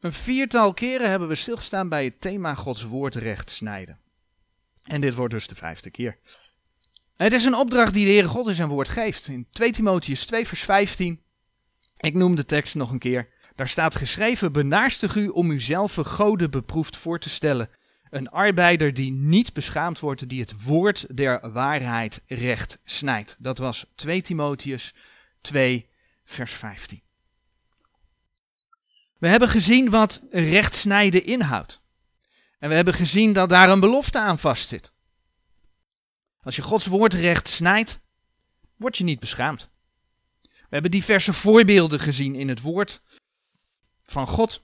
Een 0.00 0.12
viertal 0.12 0.74
keren 0.74 1.10
hebben 1.10 1.28
we 1.28 1.34
stilgestaan 1.34 1.88
bij 1.88 2.04
het 2.04 2.20
thema 2.20 2.54
Gods 2.54 2.84
woord 2.84 3.14
recht 3.14 3.50
snijden. 3.50 3.98
En 4.84 5.00
dit 5.00 5.14
wordt 5.14 5.34
dus 5.34 5.46
de 5.46 5.54
vijfde 5.54 5.90
keer. 5.90 6.18
Het 7.16 7.34
is 7.34 7.44
een 7.44 7.54
opdracht 7.54 7.94
die 7.94 8.04
de 8.04 8.10
Heere 8.10 8.28
God 8.28 8.48
in 8.48 8.54
zijn 8.54 8.68
woord 8.68 8.88
geeft. 8.88 9.26
In 9.26 9.46
2 9.50 9.72
Timotheus 9.72 10.26
2 10.26 10.46
vers 10.46 10.62
15. 10.62 11.22
Ik 11.96 12.14
noem 12.14 12.34
de 12.34 12.44
tekst 12.44 12.74
nog 12.74 12.90
een 12.90 12.98
keer. 12.98 13.28
Daar 13.56 13.68
staat 13.68 13.94
geschreven, 13.94 14.52
benaarstig 14.52 15.16
u 15.16 15.28
om 15.28 15.50
uzelf 15.50 15.94
goden 15.94 16.50
beproefd 16.50 16.96
voor 16.96 17.18
te 17.18 17.28
stellen. 17.28 17.70
Een 18.10 18.28
arbeider 18.28 18.94
die 18.94 19.12
niet 19.12 19.52
beschaamd 19.52 19.98
wordt, 19.98 20.28
die 20.28 20.40
het 20.40 20.64
woord 20.64 21.16
der 21.16 21.52
waarheid 21.52 22.22
recht 22.26 22.78
snijdt. 22.84 23.36
Dat 23.38 23.58
was 23.58 23.86
2 23.94 24.22
Timotheus 24.22 24.94
2 25.40 25.88
vers 26.24 26.52
15. 26.52 27.02
We 29.20 29.28
hebben 29.28 29.48
gezien 29.48 29.90
wat 29.90 30.20
rechtsnijden 30.30 31.24
inhoudt. 31.24 31.80
En 32.58 32.68
we 32.68 32.74
hebben 32.74 32.94
gezien 32.94 33.32
dat 33.32 33.48
daar 33.48 33.70
een 33.70 33.80
belofte 33.80 34.18
aan 34.18 34.38
vastzit. 34.38 34.92
Als 36.42 36.56
je 36.56 36.62
Gods 36.62 36.86
woord 36.86 37.14
recht 37.14 37.48
snijdt, 37.48 38.00
word 38.76 38.96
je 38.96 39.04
niet 39.04 39.20
beschaamd. 39.20 39.68
We 40.42 40.76
hebben 40.76 40.90
diverse 40.90 41.32
voorbeelden 41.32 42.00
gezien 42.00 42.34
in 42.34 42.48
het 42.48 42.60
woord 42.60 43.02
van 44.02 44.26
God 44.26 44.60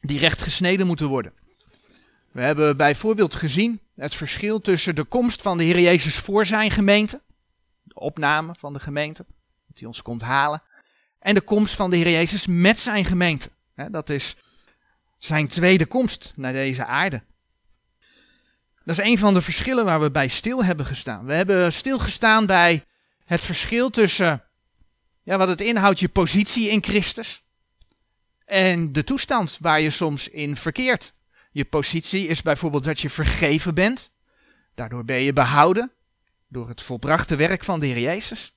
die 0.00 0.18
recht 0.18 0.42
gesneden 0.42 0.86
moeten 0.86 1.08
worden. 1.08 1.32
We 2.32 2.42
hebben 2.42 2.76
bijvoorbeeld 2.76 3.34
gezien 3.34 3.80
het 3.94 4.14
verschil 4.14 4.60
tussen 4.60 4.94
de 4.94 5.04
komst 5.04 5.42
van 5.42 5.58
de 5.58 5.64
Heer 5.64 5.80
Jezus 5.80 6.16
voor 6.16 6.46
zijn 6.46 6.70
gemeente, 6.70 7.22
de 7.82 7.94
opname 7.94 8.54
van 8.58 8.72
de 8.72 8.80
gemeente, 8.80 9.26
dat 9.66 9.78
hij 9.78 9.86
ons 9.86 10.02
komt 10.02 10.22
halen, 10.22 10.62
en 11.18 11.34
de 11.34 11.40
komst 11.40 11.74
van 11.74 11.90
de 11.90 11.96
Heer 11.96 12.10
Jezus 12.10 12.46
met 12.46 12.80
zijn 12.80 13.04
gemeente. 13.04 13.50
Dat 13.76 14.10
is 14.10 14.36
zijn 15.18 15.48
tweede 15.48 15.86
komst 15.86 16.32
naar 16.36 16.52
deze 16.52 16.84
aarde. 16.84 17.22
Dat 18.84 18.98
is 18.98 19.04
een 19.04 19.18
van 19.18 19.34
de 19.34 19.40
verschillen 19.40 19.84
waar 19.84 20.00
we 20.00 20.10
bij 20.10 20.28
stil 20.28 20.64
hebben 20.64 20.86
gestaan. 20.86 21.24
We 21.24 21.32
hebben 21.32 21.72
stilgestaan 21.72 22.46
bij 22.46 22.84
het 23.24 23.40
verschil 23.40 23.90
tussen 23.90 24.44
ja, 25.22 25.38
wat 25.38 25.48
het 25.48 25.60
inhoudt, 25.60 26.00
je 26.00 26.08
positie 26.08 26.68
in 26.68 26.84
Christus. 26.84 27.44
En 28.44 28.92
de 28.92 29.04
toestand 29.04 29.58
waar 29.60 29.80
je 29.80 29.90
soms 29.90 30.28
in 30.28 30.56
verkeert. 30.56 31.14
Je 31.50 31.64
positie 31.64 32.26
is 32.26 32.42
bijvoorbeeld 32.42 32.84
dat 32.84 33.00
je 33.00 33.10
vergeven 33.10 33.74
bent. 33.74 34.12
Daardoor 34.74 35.04
ben 35.04 35.20
je 35.20 35.32
behouden 35.32 35.92
door 36.48 36.68
het 36.68 36.82
volbrachte 36.82 37.36
werk 37.36 37.64
van 37.64 37.80
de 37.80 37.86
Heer 37.86 37.98
Jezus. 37.98 38.54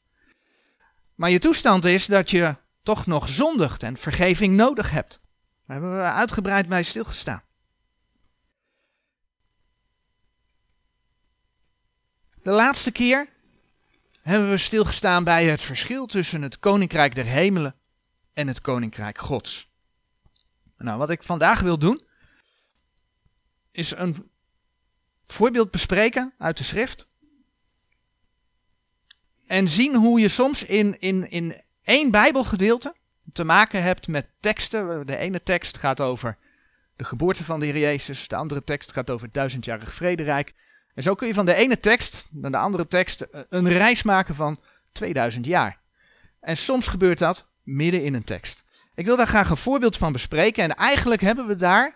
Maar 1.16 1.30
je 1.30 1.40
toestand 1.40 1.86
is 1.86 2.06
dat 2.06 2.30
je 2.30 2.56
toch 2.90 3.06
nog 3.06 3.28
zondigt 3.28 3.84
en 3.84 3.98
vergeving 3.98 4.56
nodig 4.56 4.92
hebt. 4.92 5.20
Daar 5.66 5.78
hebben 5.78 5.98
we 5.98 6.04
uitgebreid 6.04 6.68
bij 6.68 6.84
stilgestaan. 6.84 7.44
De 12.44 12.50
laatste 12.50 12.92
keer 12.92 13.30
hebben 14.22 14.50
we 14.50 14.58
stilgestaan 14.58 15.24
bij 15.24 15.46
het 15.46 15.62
verschil 15.62 16.06
tussen 16.06 16.42
het 16.42 16.60
koninkrijk 16.60 17.16
der 17.16 17.26
hemelen 17.26 17.76
en 18.34 18.48
het 18.48 18.62
koninkrijk 18.62 19.18
Gods. 19.18 19.70
Nou, 20.78 20.98
wat 20.98 21.10
ik 21.10 21.24
vandaag 21.24 21.60
wil 21.60 21.80
doen, 21.80 22.02
is 23.72 23.92
een 23.92 24.32
voorbeeld 25.26 25.72
bespreken 25.72 26.34
uit 26.38 26.58
de 26.58 26.64
schrift. 26.64 27.08
En 29.48 29.68
zien 29.68 29.96
hoe 29.96 30.20
je 30.20 30.28
soms 30.28 30.64
in, 30.64 31.00
in, 31.00 31.30
in 31.30 31.68
één 31.90 32.12
Bijbelgedeelte 32.12 32.96
te 33.34 33.44
maken 33.44 33.84
hebt 33.84 34.08
met 34.08 34.28
teksten. 34.40 35.06
De 35.06 35.18
ene 35.18 35.44
tekst 35.44 35.78
gaat 35.78 36.02
over 36.02 36.38
de 36.96 37.04
geboorte 37.04 37.44
van 37.44 37.60
de 37.60 37.66
Heer 37.66 37.78
Jezus, 37.78 38.28
de 38.28 38.36
andere 38.36 38.64
tekst 38.64 38.92
gaat 38.92 39.10
over 39.10 39.26
het 39.26 39.34
duizendjarig 39.34 39.94
vrederijk. 39.94 40.54
En 40.94 41.04
zo 41.04 41.16
kun 41.16 41.28
je 41.28 41.34
van 41.34 41.46
de 41.46 41.54
ene 41.54 41.80
tekst 41.80 42.28
naar 42.32 42.52
de 42.52 42.58
andere 42.58 42.88
tekst 42.88 43.22
eh, 43.22 43.42
een 43.50 43.70
reis 43.70 44.04
maken 44.04 44.36
van 44.36 44.60
2000 44.92 45.46
jaar. 45.46 45.80
En 46.40 46.58
soms 46.58 46.88
gebeurt 46.88 47.20
dat 47.20 47.48
midden 47.64 48.04
in 48.04 48.14
een 48.14 48.24
tekst. 48.24 48.64
Ik 48.96 49.06
wil 49.06 49.18
daar 49.18 49.28
graag 49.28 49.50
een 49.50 49.58
voorbeeld 49.58 49.98
van 49.98 50.12
bespreken. 50.12 50.64
En 50.64 50.76
eigenlijk 50.76 51.22
hebben 51.22 51.48
we 51.48 51.56
daar 51.56 51.96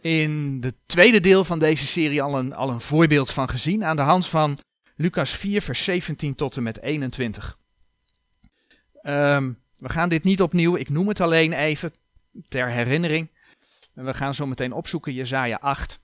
in 0.00 0.58
het 0.60 0.74
tweede 0.86 1.20
deel 1.20 1.44
van 1.44 1.58
deze 1.58 1.86
serie 1.86 2.22
al 2.22 2.38
een, 2.38 2.54
al 2.54 2.68
een 2.68 2.80
voorbeeld 2.80 3.30
van 3.30 3.48
gezien. 3.48 3.84
Aan 3.84 3.96
de 3.96 4.02
hand 4.02 4.26
van 4.26 4.58
Lucas 4.96 5.30
4, 5.30 5.62
vers 5.62 5.84
17 5.84 6.34
tot 6.34 6.56
en 6.56 6.62
met 6.62 6.82
21. 6.82 7.58
Ehm, 9.06 9.52
we 9.78 9.88
gaan 9.88 10.08
dit 10.08 10.24
niet 10.24 10.42
opnieuw, 10.42 10.76
ik 10.76 10.88
noem 10.88 11.08
het 11.08 11.20
alleen 11.20 11.52
even 11.52 11.92
ter 12.48 12.70
herinnering. 12.70 13.30
We 13.92 14.14
gaan 14.14 14.34
zo 14.34 14.46
meteen 14.46 14.72
opzoeken 14.72 15.12
Jezaja 15.12 15.58
8. 15.60 16.00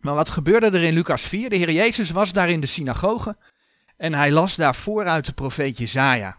Maar 0.00 0.14
wat 0.14 0.30
gebeurde 0.30 0.66
er 0.66 0.82
in 0.82 0.94
Lucas 0.94 1.22
4? 1.22 1.50
De 1.50 1.56
Heer 1.56 1.70
Jezus 1.70 2.10
was 2.10 2.32
daar 2.32 2.50
in 2.50 2.60
de 2.60 2.66
synagoge 2.66 3.36
en 3.96 4.14
hij 4.14 4.30
las 4.30 4.56
daar 4.56 4.74
vooruit 4.74 5.26
de 5.26 5.32
profeet 5.32 5.78
Jezaja. 5.78 6.38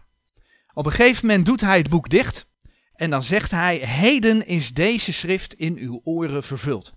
Op 0.74 0.86
een 0.86 0.92
gegeven 0.92 1.26
moment 1.26 1.46
doet 1.46 1.60
hij 1.60 1.78
het 1.78 1.90
boek 1.90 2.08
dicht 2.10 2.46
en 2.94 3.10
dan 3.10 3.22
zegt 3.22 3.50
hij, 3.50 3.76
heden 3.76 4.46
is 4.46 4.74
deze 4.74 5.12
schrift 5.12 5.54
in 5.54 5.76
uw 5.76 6.00
oren 6.04 6.42
vervuld. 6.42 6.94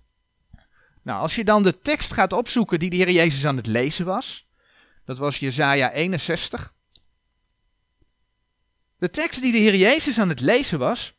Nou, 1.02 1.20
als 1.20 1.34
je 1.34 1.44
dan 1.44 1.62
de 1.62 1.80
tekst 1.80 2.12
gaat 2.12 2.32
opzoeken 2.32 2.78
die 2.78 2.90
de 2.90 2.96
Heer 2.96 3.10
Jezus 3.10 3.46
aan 3.46 3.56
het 3.56 3.66
lezen 3.66 4.06
was, 4.06 4.48
dat 5.04 5.18
was 5.18 5.38
Jezaja 5.38 5.92
61. 5.92 6.76
De 8.98 9.10
tekst 9.10 9.42
die 9.42 9.52
de 9.52 9.58
Heer 9.58 9.76
Jezus 9.76 10.18
aan 10.18 10.28
het 10.28 10.40
lezen 10.40 10.78
was, 10.78 11.14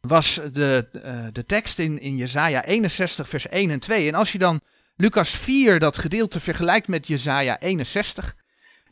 was 0.00 0.40
de, 0.52 0.88
uh, 0.92 1.26
de 1.32 1.46
tekst 1.46 1.78
in, 1.78 2.00
in 2.00 2.16
Jezaja 2.16 2.64
61 2.64 3.28
vers 3.28 3.48
1 3.48 3.70
en 3.70 3.80
2. 3.80 4.08
En 4.08 4.14
als 4.14 4.32
je 4.32 4.38
dan 4.38 4.60
Lucas 4.96 5.30
4, 5.30 5.78
dat 5.78 5.98
gedeelte, 5.98 6.40
vergelijkt 6.40 6.88
met 6.88 7.06
Jezaja 7.06 7.60
61, 7.60 8.36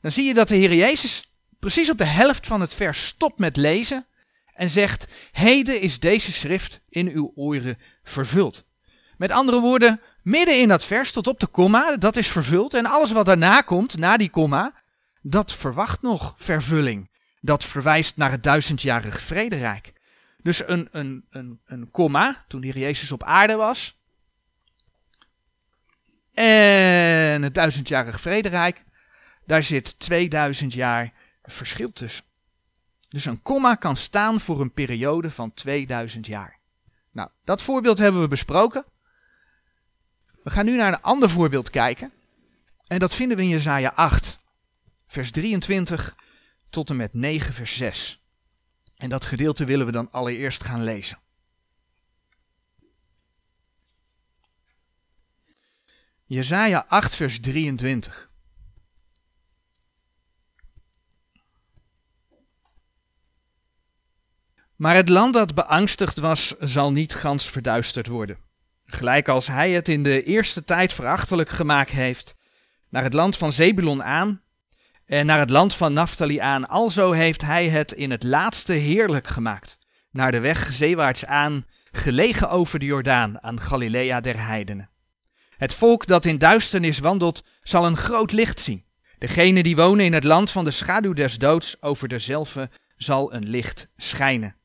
dan 0.01 0.11
zie 0.11 0.25
je 0.25 0.35
dat 0.35 0.49
de 0.49 0.55
Heer 0.55 0.75
Jezus 0.75 1.31
precies 1.59 1.91
op 1.91 1.99
de 1.99 2.05
helft 2.05 2.47
van 2.47 2.61
het 2.61 2.75
vers 2.75 3.07
stopt 3.07 3.39
met 3.39 3.57
lezen 3.57 4.07
en 4.55 4.71
zegt, 4.71 5.07
heden 5.33 5.81
is 5.81 5.99
deze 5.99 6.33
schrift 6.33 6.81
in 6.89 7.09
uw 7.09 7.33
oren 7.35 7.79
vervuld. 8.03 8.65
Met 9.17 9.31
andere 9.31 9.61
woorden, 9.61 10.01
midden 10.23 10.61
in 10.61 10.69
dat 10.69 10.85
vers 10.85 11.13
tot 11.13 11.27
op 11.27 11.41
de 11.41 11.47
komma, 11.47 11.97
dat 11.97 12.17
is 12.17 12.29
vervuld. 12.29 12.75
En 12.75 12.87
alles 12.87 13.13
wat 13.13 13.27
daarna 13.27 13.61
komt, 13.61 13.97
na 13.97 14.17
die 14.17 14.31
komma, 14.31 14.83
dat 15.23 15.53
verwacht 15.53 16.03
nog 16.03 16.35
vervulling. 16.37 17.10
Dat 17.41 17.65
verwijst 17.65 18.17
naar 18.17 18.31
het 18.31 18.43
duizendjarig 18.43 19.21
vrederijk. 19.21 19.93
Dus 20.43 20.69
een, 20.69 20.89
een, 20.91 21.27
een, 21.31 21.61
een 21.67 21.91
komma, 21.91 22.45
toen 22.49 22.63
hier 22.63 22.79
Jezus 22.79 23.13
op 23.13 23.23
aarde 23.23 23.55
was. 23.55 23.99
En 26.35 27.43
het 27.43 27.55
duizendjarig 27.55 28.21
vrederijk, 28.21 28.85
daar 29.47 29.63
zit 29.63 29.99
2000 29.99 30.75
jaar 30.75 31.13
verschil 31.43 31.93
tussen. 31.93 32.25
Dus 33.09 33.25
een 33.25 33.43
komma 33.43 33.75
kan 33.75 33.97
staan 33.97 34.41
voor 34.41 34.61
een 34.61 34.73
periode 34.73 35.31
van 35.31 35.55
2000 35.55 36.27
jaar. 36.27 36.59
Nou, 37.13 37.29
dat 37.45 37.63
voorbeeld 37.63 37.99
hebben 37.99 38.21
we 38.21 38.29
besproken. 38.29 38.85
We 40.43 40.51
gaan 40.51 40.65
nu 40.65 40.77
naar 40.77 40.93
een 40.93 41.03
ander 41.03 41.31
voorbeeld 41.31 41.71
kijken. 41.71 42.13
En 42.87 42.99
dat 42.99 43.15
vinden 43.15 43.37
we 43.37 43.43
in 43.43 43.49
Jezaja 43.49 43.93
8, 43.95 44.39
vers 45.07 45.31
23 45.31 46.15
tot 46.71 46.91
en 46.91 46.97
met 46.97 47.15
9, 47.15 47.55
vers 47.55 47.77
6. 47.77 48.23
En 48.97 49.09
dat 49.09 49.25
gedeelte 49.25 49.65
willen 49.65 49.87
we 49.87 49.93
dan 49.93 50.11
allereerst 50.11 50.65
gaan 50.65 50.85
lezen. 50.85 51.19
Jezaja 56.25 56.85
8, 56.89 57.17
vers 57.17 57.41
23. 57.41 58.31
Maar 64.77 64.95
het 64.95 65.09
land 65.09 65.35
dat 65.35 65.55
beangstigd 65.55 66.19
was, 66.19 66.55
zal 66.59 66.93
niet 66.93 67.15
gans 67.15 67.51
verduisterd 67.51 68.07
worden. 68.07 68.39
Gelijk 68.85 69.29
als 69.29 69.47
hij 69.47 69.71
het 69.71 69.89
in 69.89 70.03
de 70.03 70.23
eerste 70.25 70.65
tijd 70.65 70.93
verachtelijk 70.93 71.49
gemaakt 71.49 71.91
heeft, 71.91 72.35
naar 72.89 73.03
het 73.03 73.13
land 73.13 73.37
van 73.37 73.53
Zebulon 73.53 74.03
aan 74.03 74.43
en 75.11 75.27
naar 75.27 75.39
het 75.39 75.51
land 75.51 75.75
van 75.75 75.93
Naphtali 75.93 76.39
aan, 76.39 76.69
alzo 76.69 77.13
heeft 77.13 77.43
hij 77.43 77.69
het 77.69 77.93
in 77.93 78.11
het 78.11 78.23
laatste 78.23 78.73
heerlijk 78.73 79.27
gemaakt, 79.27 79.79
naar 80.11 80.33
de 80.33 80.41
weg 80.41 80.73
zeewaarts 80.73 81.25
aan, 81.25 81.67
gelegen 81.91 82.51
over 82.51 82.79
de 82.79 82.85
Jordaan, 82.85 83.43
aan 83.43 83.61
Galilea 83.61 84.21
der 84.21 84.47
heidenen. 84.47 84.91
Het 85.57 85.75
volk 85.75 86.07
dat 86.07 86.25
in 86.25 86.39
duisternis 86.39 86.99
wandelt, 86.99 87.45
zal 87.63 87.87
een 87.87 87.97
groot 87.97 88.33
licht 88.33 88.61
zien. 88.61 88.85
Degene 89.19 89.63
die 89.63 89.77
wonen 89.77 90.05
in 90.05 90.13
het 90.13 90.25
land 90.25 90.51
van 90.51 90.65
de 90.65 90.71
schaduw 90.71 91.13
des 91.13 91.39
doods, 91.39 91.83
over 91.83 92.09
dezelfde 92.09 92.71
zal 92.97 93.35
een 93.35 93.49
licht 93.49 93.89
schijnen. 93.97 94.57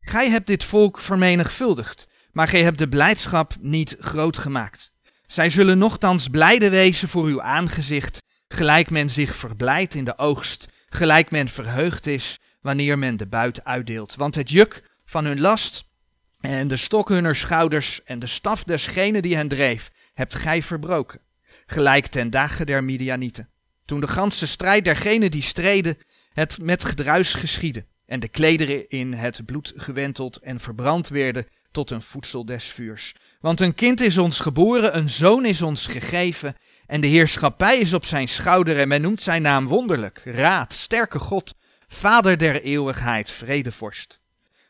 Gij 0.00 0.30
hebt 0.30 0.46
dit 0.46 0.64
volk 0.64 0.98
vermenigvuldigd, 0.98 2.08
maar 2.32 2.48
gij 2.48 2.62
hebt 2.62 2.78
de 2.78 2.88
blijdschap 2.88 3.54
niet 3.60 3.96
groot 3.98 4.36
gemaakt. 4.36 4.92
Zij 5.26 5.50
zullen 5.50 5.78
nochtans 5.78 6.28
blijde 6.28 6.70
wezen 6.70 7.08
voor 7.08 7.24
uw 7.24 7.42
aangezicht, 7.42 8.22
gelijk 8.52 8.90
men 8.90 9.10
zich 9.10 9.36
verblijdt 9.36 9.94
in 9.94 10.04
de 10.04 10.18
oogst, 10.18 10.68
gelijk 10.88 11.30
men 11.30 11.48
verheugd 11.48 12.06
is 12.06 12.38
wanneer 12.60 12.98
men 12.98 13.16
de 13.16 13.26
buit 13.26 13.64
uitdeelt. 13.64 14.14
Want 14.14 14.34
het 14.34 14.50
juk 14.50 14.90
van 15.04 15.24
hun 15.24 15.40
last 15.40 15.90
En 16.40 16.68
de 16.68 16.76
stok 16.76 17.08
hunner 17.08 17.36
schouders 17.36 18.02
en 18.04 18.18
de 18.18 18.26
staf 18.26 18.64
desgene 18.64 19.20
die 19.22 19.36
hen 19.36 19.48
dreef, 19.48 19.90
hebt 20.14 20.34
gij 20.34 20.62
verbroken. 20.62 21.20
Gelijk 21.66 22.06
ten 22.06 22.30
dagen 22.30 22.66
der 22.66 22.84
Midianieten. 22.84 23.48
Toen 23.84 24.00
de 24.00 24.08
ganse 24.08 24.46
strijd 24.46 24.84
dergenen 24.84 25.30
die 25.30 25.42
streden, 25.42 25.96
het 26.32 26.58
met 26.62 26.84
gedruis 26.84 27.34
geschiedde. 27.34 27.86
En 28.06 28.20
de 28.20 28.28
klederen 28.28 28.88
in 28.88 29.12
het 29.12 29.46
bloed 29.46 29.72
gewenteld 29.76 30.36
en 30.36 30.60
verbrand 30.60 31.08
werden 31.08 31.46
tot 31.70 31.90
een 31.90 32.02
voedsel 32.02 32.44
des 32.44 32.64
vuurs. 32.64 33.14
Want 33.40 33.60
een 33.60 33.74
kind 33.74 34.00
is 34.00 34.18
ons 34.18 34.40
geboren, 34.40 34.96
een 34.96 35.10
zoon 35.10 35.44
is 35.44 35.62
ons 35.62 35.86
gegeven. 35.86 36.56
En 36.92 37.00
de 37.00 37.06
heerschappij 37.06 37.78
is 37.78 37.94
op 37.94 38.04
zijn 38.04 38.28
schouder 38.28 38.78
en 38.78 38.88
men 38.88 39.00
noemt 39.00 39.22
zijn 39.22 39.42
naam 39.42 39.66
wonderlijk, 39.66 40.20
raad, 40.24 40.72
sterke 40.72 41.18
God, 41.18 41.54
vader 41.88 42.38
der 42.38 42.62
eeuwigheid, 42.62 43.30
vredevorst. 43.30 44.20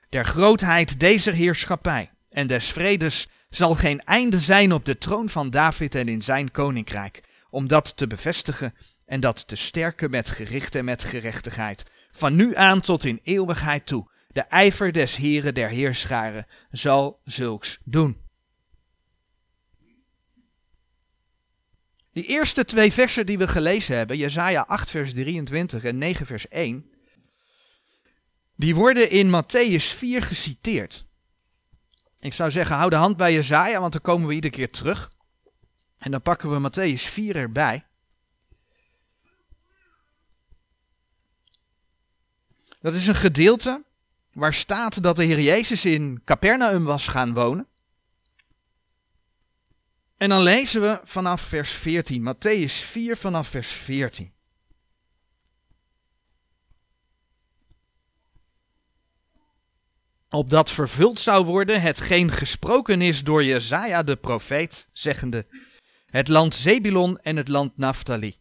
Der 0.08 0.24
grootheid 0.24 1.00
deze 1.00 1.30
heerschappij 1.30 2.10
en 2.30 2.46
des 2.46 2.70
vredes 2.70 3.28
zal 3.50 3.74
geen 3.74 4.00
einde 4.00 4.40
zijn 4.40 4.72
op 4.72 4.84
de 4.84 4.98
troon 4.98 5.28
van 5.28 5.50
David 5.50 5.94
en 5.94 6.08
in 6.08 6.22
zijn 6.22 6.50
koninkrijk, 6.50 7.22
om 7.50 7.69
dat 7.69 7.96
te 7.96 8.06
bevestigen 8.06 8.74
en 9.06 9.20
dat 9.20 9.48
te 9.48 9.56
sterken 9.56 10.10
met 10.10 10.28
gericht 10.28 10.74
en 10.74 10.84
met 10.84 11.04
gerechtigheid, 11.04 11.84
van 12.12 12.36
nu 12.36 12.56
aan 12.56 12.80
tot 12.80 13.04
in 13.04 13.20
eeuwigheid 13.22 13.86
toe. 13.86 14.10
De 14.28 14.40
ijver 14.40 14.92
des 14.92 15.16
Heren 15.16 15.54
der 15.54 15.69
Heerscharen 15.69 16.46
zal 16.70 17.20
zulks 17.24 17.78
doen. 17.84 18.21
Die 22.12 22.26
eerste 22.26 22.64
twee 22.64 22.92
versen 22.92 23.26
die 23.26 23.38
we 23.38 23.48
gelezen 23.48 23.96
hebben, 23.96 24.16
Jesaja 24.16 24.64
8 24.66 24.90
vers 24.90 25.12
23 25.12 25.84
en 25.84 25.98
9 25.98 26.26
vers 26.26 26.48
1, 26.48 26.90
die 28.56 28.74
worden 28.74 29.10
in 29.10 29.30
Matthäus 29.30 29.96
4 29.96 30.22
geciteerd. 30.22 31.06
Ik 32.20 32.32
zou 32.32 32.50
zeggen, 32.50 32.76
hou 32.76 32.90
de 32.90 32.96
hand 32.96 33.16
bij 33.16 33.32
Jezaja, 33.32 33.80
want 33.80 33.92
dan 33.92 34.02
komen 34.02 34.28
we 34.28 34.34
iedere 34.34 34.54
keer 34.54 34.70
terug. 34.70 35.12
En 35.98 36.10
dan 36.10 36.22
pakken 36.22 36.50
we 36.50 36.70
Matthäus 36.70 37.02
4 37.02 37.36
erbij. 37.36 37.84
Dat 42.80 42.94
is 42.94 43.06
een 43.06 43.14
gedeelte 43.14 43.82
waar 44.32 44.54
staat 44.54 45.02
dat 45.02 45.16
de 45.16 45.24
Heer 45.24 45.40
Jezus 45.40 45.84
in 45.84 46.22
Capernaum 46.24 46.84
was 46.84 47.08
gaan 47.08 47.34
wonen. 47.34 47.66
En 50.22 50.28
dan 50.28 50.42
lezen 50.42 50.80
we 50.80 51.00
vanaf 51.04 51.40
vers 51.40 51.70
14, 51.70 52.34
Matthäus 52.34 52.72
4 52.72 53.16
vanaf 53.16 53.48
vers 53.48 53.70
14. 53.70 54.32
opdat 60.28 60.70
vervuld 60.70 61.20
zou 61.20 61.44
worden 61.44 61.80
hetgeen 61.80 62.30
gesproken 62.30 63.00
is 63.00 63.24
door 63.24 63.44
Jezaja 63.44 64.02
de 64.02 64.16
profeet, 64.16 64.88
zeggende, 64.92 65.46
het 66.06 66.28
land 66.28 66.54
Zebulon 66.54 67.19
en 67.19 67.36
het 67.36 67.48
land 67.48 67.78
Naphtali, 67.78 68.36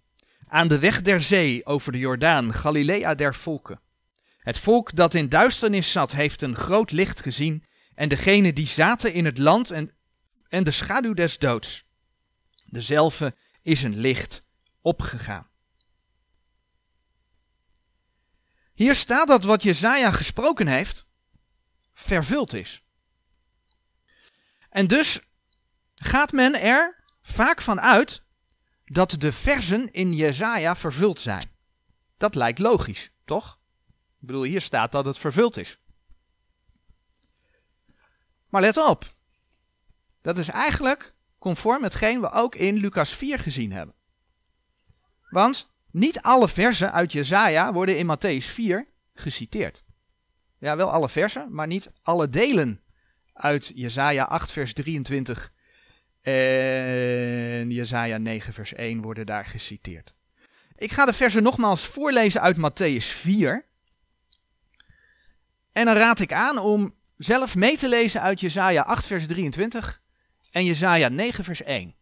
aan 0.47 0.67
de 0.67 0.79
weg 0.79 1.01
der 1.01 1.21
zee 1.21 1.65
over 1.65 1.91
de 1.91 1.97
Jordaan, 1.97 2.53
Galilea 2.53 3.15
der 3.15 3.35
volken. 3.35 3.81
Het 4.37 4.57
volk 4.57 4.95
dat 4.95 5.13
in 5.13 5.29
duisternis 5.29 5.91
zat, 5.91 6.11
heeft 6.11 6.41
een 6.41 6.55
groot 6.55 6.91
licht 6.91 7.19
gezien, 7.19 7.65
en 7.95 8.09
degene 8.09 8.53
die 8.53 8.67
zaten 8.67 9.13
in 9.13 9.25
het 9.25 9.37
land 9.37 9.71
en, 9.71 9.91
en 10.51 10.63
de 10.63 10.71
schaduw 10.71 11.13
des 11.13 11.37
doods. 11.37 11.85
Dezelfde 12.65 13.35
is 13.61 13.83
een 13.83 13.97
licht 13.97 14.43
opgegaan. 14.81 15.49
Hier 18.73 18.95
staat 18.95 19.27
dat 19.27 19.43
wat 19.43 19.63
Jezaja 19.63 20.11
gesproken 20.11 20.67
heeft, 20.67 21.05
vervuld 21.93 22.53
is. 22.53 22.83
En 24.69 24.87
dus 24.87 25.19
gaat 25.95 26.31
men 26.31 26.61
er 26.61 27.03
vaak 27.21 27.61
van 27.61 27.81
uit 27.81 28.23
dat 28.85 29.15
de 29.19 29.31
versen 29.31 29.93
in 29.93 30.13
Jezaja 30.13 30.75
vervuld 30.75 31.21
zijn. 31.21 31.49
Dat 32.17 32.35
lijkt 32.35 32.59
logisch, 32.59 33.11
toch? 33.25 33.59
Ik 34.19 34.27
bedoel, 34.27 34.43
hier 34.43 34.61
staat 34.61 34.91
dat 34.91 35.05
het 35.05 35.17
vervuld 35.17 35.57
is. 35.57 35.77
Maar 38.49 38.61
let 38.61 38.77
op. 38.77 39.19
Dat 40.21 40.37
is 40.37 40.49
eigenlijk 40.49 41.13
conform 41.39 41.83
hetgeen 41.83 42.21
we 42.21 42.31
ook 42.31 42.55
in 42.55 42.75
Lucas 42.75 43.13
4 43.15 43.39
gezien 43.39 43.71
hebben. 43.71 43.95
Want 45.29 45.73
niet 45.91 46.21
alle 46.21 46.47
versen 46.47 46.91
uit 46.91 47.11
Jezaja 47.11 47.73
worden 47.73 47.97
in 47.97 48.17
Matthäus 48.17 48.45
4 48.45 48.87
geciteerd. 49.13 49.83
Ja, 50.57 50.75
wel 50.75 50.91
alle 50.91 51.09
versen, 51.09 51.53
maar 51.53 51.67
niet 51.67 51.91
alle 52.01 52.29
delen 52.29 52.81
uit 53.33 53.71
Jesaja 53.75 54.23
8 54.23 54.51
vers 54.51 54.73
23 54.73 55.51
en 56.21 57.71
Jesaja 57.71 58.17
9 58.17 58.53
vers 58.53 58.73
1 58.73 59.01
worden 59.01 59.25
daar 59.25 59.45
geciteerd. 59.45 60.13
Ik 60.75 60.91
ga 60.91 61.05
de 61.05 61.13
versen 61.13 61.43
nogmaals 61.43 61.85
voorlezen 61.85 62.41
uit 62.41 62.57
Matthäus 62.57 63.05
4. 63.05 63.65
En 65.71 65.85
dan 65.85 65.95
raad 65.95 66.19
ik 66.19 66.33
aan 66.33 66.57
om 66.57 66.95
zelf 67.17 67.55
mee 67.55 67.77
te 67.77 67.89
lezen 67.89 68.21
uit 68.21 68.39
Jesaja 68.39 68.81
8 68.81 69.05
vers 69.05 69.27
23 69.27 70.00
en 70.51 70.65
Jesaja 70.65 71.09
9 71.09 71.43
vers 71.43 71.63
1. 71.63 71.95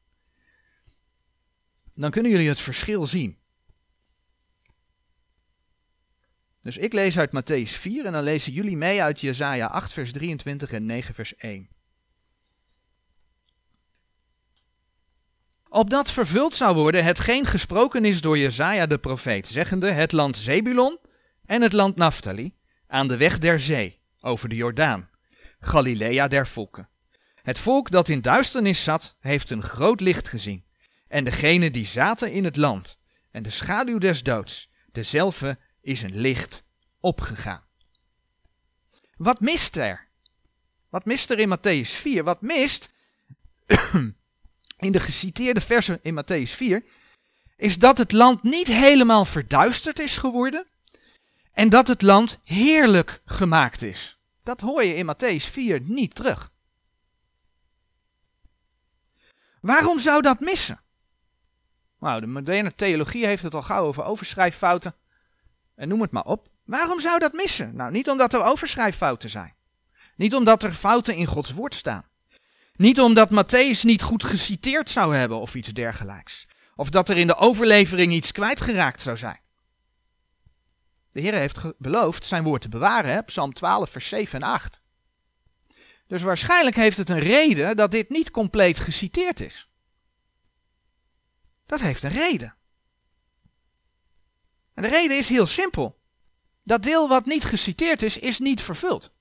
Dan 1.94 2.12
kunnen 2.12 2.32
jullie 2.32 2.50
het 2.50 2.60
verschil 2.60 3.06
zien. 3.06 3.38
Dus 6.62 6.78
ik 6.78 6.94
lees 6.94 7.18
uit 7.18 7.32
Matthäus 7.32 7.72
4 7.72 8.06
en 8.06 8.12
dan 8.12 8.24
lezen 8.24 8.54
jullie 8.54 8.78
mee 8.78 9.02
uit 9.02 9.22
Jesaja 9.22 9.66
8 9.66 9.94
vers 9.94 10.12
23 10.12 10.72
en 10.72 10.86
9 10.86 11.14
vers 11.14 11.36
1. 11.36 11.70
Opdat 15.70 16.12
vervuld 16.12 16.56
zou 16.56 16.76
worden 16.76 17.04
hetgeen 17.04 17.46
gesproken 17.46 18.06
is 18.06 18.22
door 18.22 18.38
Jesaja 18.38 18.86
de 18.86 18.98
profeet, 18.98 19.48
zeggende 19.48 19.92
het 19.92 20.12
land 20.12 20.38
Zebulon 20.38 20.98
en 21.46 21.62
het 21.62 21.74
land 21.74 21.96
Naphtali, 21.96 22.56
aan 22.88 23.08
de 23.08 23.18
weg 23.18 23.38
der 23.38 23.60
zee, 23.60 24.00
over 24.22 24.50
de 24.50 24.56
Jordaan, 24.56 25.10
Galilea 25.60 26.28
der 26.28 26.48
volken. 26.48 26.90
Het 27.44 27.60
volk 27.60 27.92
dat 27.92 28.10
in 28.10 28.22
duisternis 28.22 28.84
zat, 28.84 29.16
heeft 29.20 29.50
een 29.50 29.64
groot 29.64 30.02
licht 30.02 30.28
gezien. 30.28 30.66
En 31.08 31.24
degenen 31.24 31.72
die 31.72 31.86
zaten 31.86 32.32
in 32.32 32.44
het 32.44 32.56
land, 32.56 32.98
en 33.32 33.44
de 33.44 33.50
schaduw 33.50 33.98
des 33.98 34.24
doods, 34.24 34.70
dezelfde 34.92 35.60
is 35.82 36.02
een 36.02 36.16
licht 36.16 36.64
opgegaan. 37.00 37.64
Wat 39.18 39.40
mist 39.40 39.76
er? 39.76 40.08
Wat 40.90 41.06
mist 41.06 41.30
er 41.30 41.40
in 41.40 41.58
Matthäus 41.58 41.90
4? 41.90 42.24
Wat 42.24 42.42
mist 42.42 42.90
in 44.88 44.92
de 44.92 45.00
geciteerde 45.00 45.62
versen 45.62 46.00
in 46.02 46.24
Matthäus 46.24 46.52
4 46.56 46.84
is 47.58 47.78
dat 47.78 47.98
het 47.98 48.12
land 48.12 48.44
niet 48.44 48.68
helemaal 48.68 49.26
verduisterd 49.26 50.00
is 50.00 50.18
geworden 50.18 50.66
en 51.52 51.70
dat 51.70 51.88
het 51.88 52.02
land 52.02 52.38
heerlijk 52.44 53.22
gemaakt 53.26 53.82
is. 53.82 54.20
Dat 54.44 54.62
hoor 54.62 54.84
je 54.84 54.96
in 54.96 55.14
Matthäus 55.14 55.52
4 55.52 55.82
niet 55.82 56.16
terug. 56.16 56.52
Waarom 59.62 60.00
zou 60.00 60.22
dat 60.22 60.40
missen? 60.40 60.82
Nou, 62.00 62.22
de 62.22 62.28
moderne 62.28 62.76
theologie 62.76 63.26
heeft 63.26 63.44
het 63.44 63.56
al 63.56 63.62
gauw 63.62 63.86
over 63.86 64.04
overschrijffouten 64.04 64.96
en 65.76 65.88
noem 65.88 66.02
het 66.02 66.12
maar 66.12 66.26
op. 66.26 66.50
Waarom 66.66 67.00
zou 67.00 67.20
dat 67.20 67.34
missen? 67.34 67.76
Nou, 67.76 67.92
niet 67.92 68.10
omdat 68.10 68.34
er 68.34 68.44
overschrijffouten 68.44 69.30
zijn. 69.30 69.54
Niet 70.16 70.36
omdat 70.36 70.64
er 70.64 70.74
fouten 70.74 71.16
in 71.16 71.26
Gods 71.26 71.52
woord 71.52 71.76
staan. 71.76 72.08
Niet 72.76 73.00
omdat 73.00 73.30
Matthäus 73.30 73.82
niet 73.82 74.02
goed 74.02 74.24
geciteerd 74.24 74.90
zou 74.90 75.16
hebben 75.16 75.40
of 75.40 75.56
iets 75.56 75.70
dergelijks. 75.70 76.48
Of 76.76 76.90
dat 76.90 77.10
er 77.10 77.18
in 77.18 77.28
de 77.28 77.36
overlevering 77.36 78.14
iets 78.14 78.32
kwijtgeraakt 78.32 79.02
zou 79.02 79.18
zijn. 79.18 79.40
De 81.12 81.22
Heer 81.22 81.34
heeft 81.34 81.74
beloofd 81.78 82.26
zijn 82.26 82.44
woord 82.44 82.62
te 82.62 82.70
bewaren, 82.70 83.12
hè? 83.12 83.24
Psalm 83.24 83.54
12, 83.54 83.90
vers 83.90 84.08
7 84.08 84.42
en 84.42 84.48
8. 84.48 84.82
Dus 86.10 86.22
waarschijnlijk 86.22 86.76
heeft 86.76 86.98
het 86.98 87.10
een 87.10 87.20
reden 87.20 87.76
dat 87.76 87.92
dit 87.92 88.10
niet 88.10 88.32
compleet 88.32 88.80
geciteerd 88.80 89.40
is. 89.40 89.70
Dat 91.66 91.80
heeft 91.80 92.04
een 92.04 92.10
reden. 92.10 92.56
En 94.74 94.84
de 94.84 94.90
reden 94.90 95.18
is 95.18 95.28
heel 95.28 95.46
simpel. 95.46 96.00
Dat 96.64 96.84
deel 96.84 97.08
wat 97.08 97.26
niet 97.26 97.44
geciteerd 97.44 98.02
is, 98.02 98.18
is 98.18 98.40
niet 98.40 98.62
vervuld. 98.62 99.12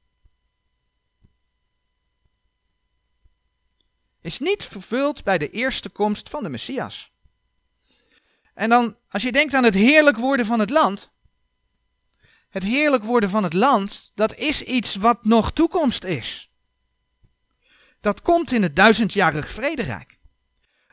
Is 4.21 4.39
niet 4.39 4.65
vervuld 4.65 5.25
bij 5.25 5.39
de 5.39 5.51
eerste 5.51 5.89
komst 5.89 6.29
van 6.29 6.43
de 6.43 6.49
Messias. 6.49 7.13
En 8.55 8.69
dan, 8.69 8.97
als 9.09 9.23
je 9.23 9.33
denkt 9.33 9.55
aan 9.55 9.65
het 9.65 9.75
heerlijk 9.75 10.17
worden 10.17 10.47
van 10.47 10.61
het 10.61 10.71
land. 10.71 11.13
Het 12.49 12.63
heerlijk 12.63 13.05
worden 13.05 13.31
van 13.31 13.43
het 13.43 13.55
land, 13.55 14.13
dat 14.15 14.35
is 14.35 14.63
iets 14.63 14.95
wat 14.95 15.25
nog 15.25 15.53
toekomst 15.53 16.05
is. 16.05 16.48
Dat 18.01 18.23
komt 18.23 18.53
in 18.53 18.63
het 18.63 18.77
duizendjarig 18.77 19.51
vrederijk. 19.51 20.19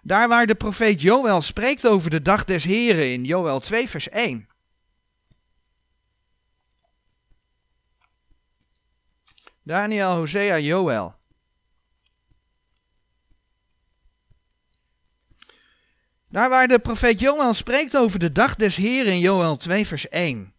Daar 0.01 0.27
waar 0.27 0.45
de 0.45 0.55
profeet 0.55 1.01
Joël 1.01 1.41
spreekt 1.41 1.87
over 1.87 2.09
de 2.09 2.21
dag 2.21 2.43
des 2.43 2.63
Heren 2.63 3.11
in 3.11 3.23
Joël 3.23 3.59
2 3.59 3.89
vers 3.89 4.09
1. 4.09 4.47
Daniel, 9.63 10.11
Hosea, 10.11 10.59
Joel. 10.59 11.15
Daar 16.29 16.49
waar 16.49 16.67
de 16.67 16.79
profeet 16.79 17.19
Joel 17.19 17.53
spreekt 17.53 17.97
over 17.97 18.19
de 18.19 18.31
dag 18.31 18.55
des 18.55 18.75
Heren 18.75 19.13
in 19.13 19.19
Joel 19.19 19.57
2 19.57 19.87
vers 19.87 20.09
1. 20.09 20.53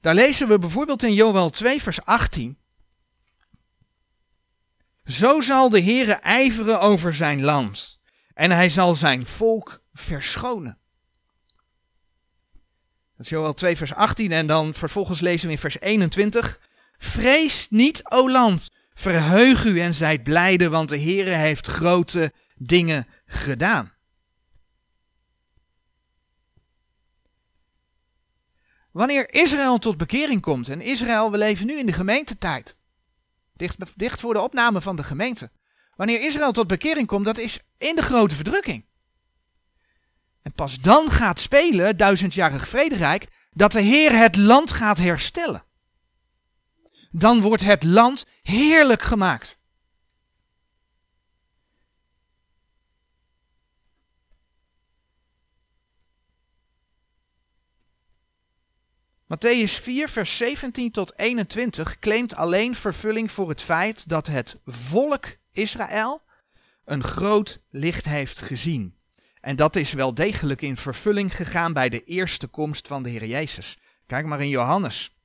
Daar 0.00 0.14
lezen 0.14 0.48
we 0.48 0.58
bijvoorbeeld 0.58 1.02
in 1.02 1.12
Joel 1.12 1.50
2 1.50 1.82
vers 1.82 2.04
18. 2.04 2.58
Zo 5.04 5.40
zal 5.40 5.68
de 5.68 5.82
Heere 5.82 6.12
ijveren 6.12 6.80
over 6.80 7.14
zijn 7.14 7.42
land 7.42 8.00
en 8.34 8.50
hij 8.50 8.68
zal 8.68 8.94
zijn 8.94 9.26
volk 9.26 9.82
verschonen. 9.92 10.78
Dat 13.16 13.26
is 13.26 13.28
Joel 13.28 13.54
2 13.54 13.76
vers 13.76 13.94
18 13.94 14.32
en 14.32 14.46
dan 14.46 14.74
vervolgens 14.74 15.20
lezen 15.20 15.46
we 15.46 15.52
in 15.52 15.58
vers 15.58 15.80
21. 15.80 16.60
Vrees 16.98 17.66
niet, 17.70 18.10
o 18.10 18.30
land, 18.30 18.70
verheug 18.94 19.64
u 19.64 19.80
en 19.80 19.94
zijt 19.94 20.22
blijde, 20.22 20.68
want 20.68 20.88
de 20.88 21.00
Heere 21.00 21.30
heeft 21.30 21.66
grote 21.66 22.32
dingen 22.54 23.06
gedaan. 23.26 23.92
Wanneer 28.90 29.34
Israël 29.34 29.78
tot 29.78 29.96
bekering 29.96 30.40
komt, 30.40 30.68
en 30.68 30.80
Israël, 30.80 31.30
we 31.30 31.38
leven 31.38 31.66
nu 31.66 31.78
in 31.78 31.86
de 31.86 31.92
gemeentetijd, 31.92 32.76
dicht, 33.96 34.20
voor 34.20 34.34
de 34.34 34.40
opname 34.40 34.80
van 34.80 34.96
de 34.96 35.02
gemeente. 35.02 35.50
Wanneer 35.96 36.20
Israël 36.20 36.52
tot 36.52 36.66
bekering 36.66 37.06
komt, 37.06 37.24
dat 37.24 37.38
is 37.38 37.58
in 37.78 37.96
de 37.96 38.02
grote 38.02 38.34
verdrukking. 38.34 38.86
En 40.42 40.52
pas 40.52 40.80
dan 40.80 41.10
gaat 41.10 41.40
spelen, 41.40 41.96
duizendjarig 41.96 42.68
vrederijk, 42.68 43.26
dat 43.50 43.72
de 43.72 43.80
Heer 43.80 44.18
het 44.18 44.36
land 44.36 44.70
gaat 44.70 44.98
herstellen. 44.98 45.64
Dan 47.10 47.40
wordt 47.40 47.62
het 47.62 47.84
land 47.84 48.26
heerlijk 48.42 49.02
gemaakt. 49.02 49.58
Matthäus 59.34 59.80
4, 59.80 60.08
vers 60.08 60.36
17 60.36 60.90
tot 60.90 61.18
21 61.18 61.98
claimt 61.98 62.34
alleen 62.34 62.74
vervulling 62.74 63.32
voor 63.32 63.48
het 63.48 63.60
feit 63.62 64.08
dat 64.08 64.26
het 64.26 64.56
volk 64.66 65.26
Israël 65.52 66.22
een 66.84 67.04
groot 67.04 67.62
licht 67.70 68.04
heeft 68.04 68.40
gezien. 68.40 68.98
En 69.40 69.56
dat 69.56 69.76
is 69.76 69.92
wel 69.92 70.14
degelijk 70.14 70.62
in 70.62 70.76
vervulling 70.76 71.36
gegaan 71.36 71.72
bij 71.72 71.88
de 71.88 72.04
eerste 72.04 72.46
komst 72.46 72.86
van 72.86 73.02
de 73.02 73.10
Heer 73.10 73.24
Jezus. 73.24 73.78
Kijk 74.06 74.26
maar 74.26 74.40
in 74.40 74.48
Johannes. 74.48 75.16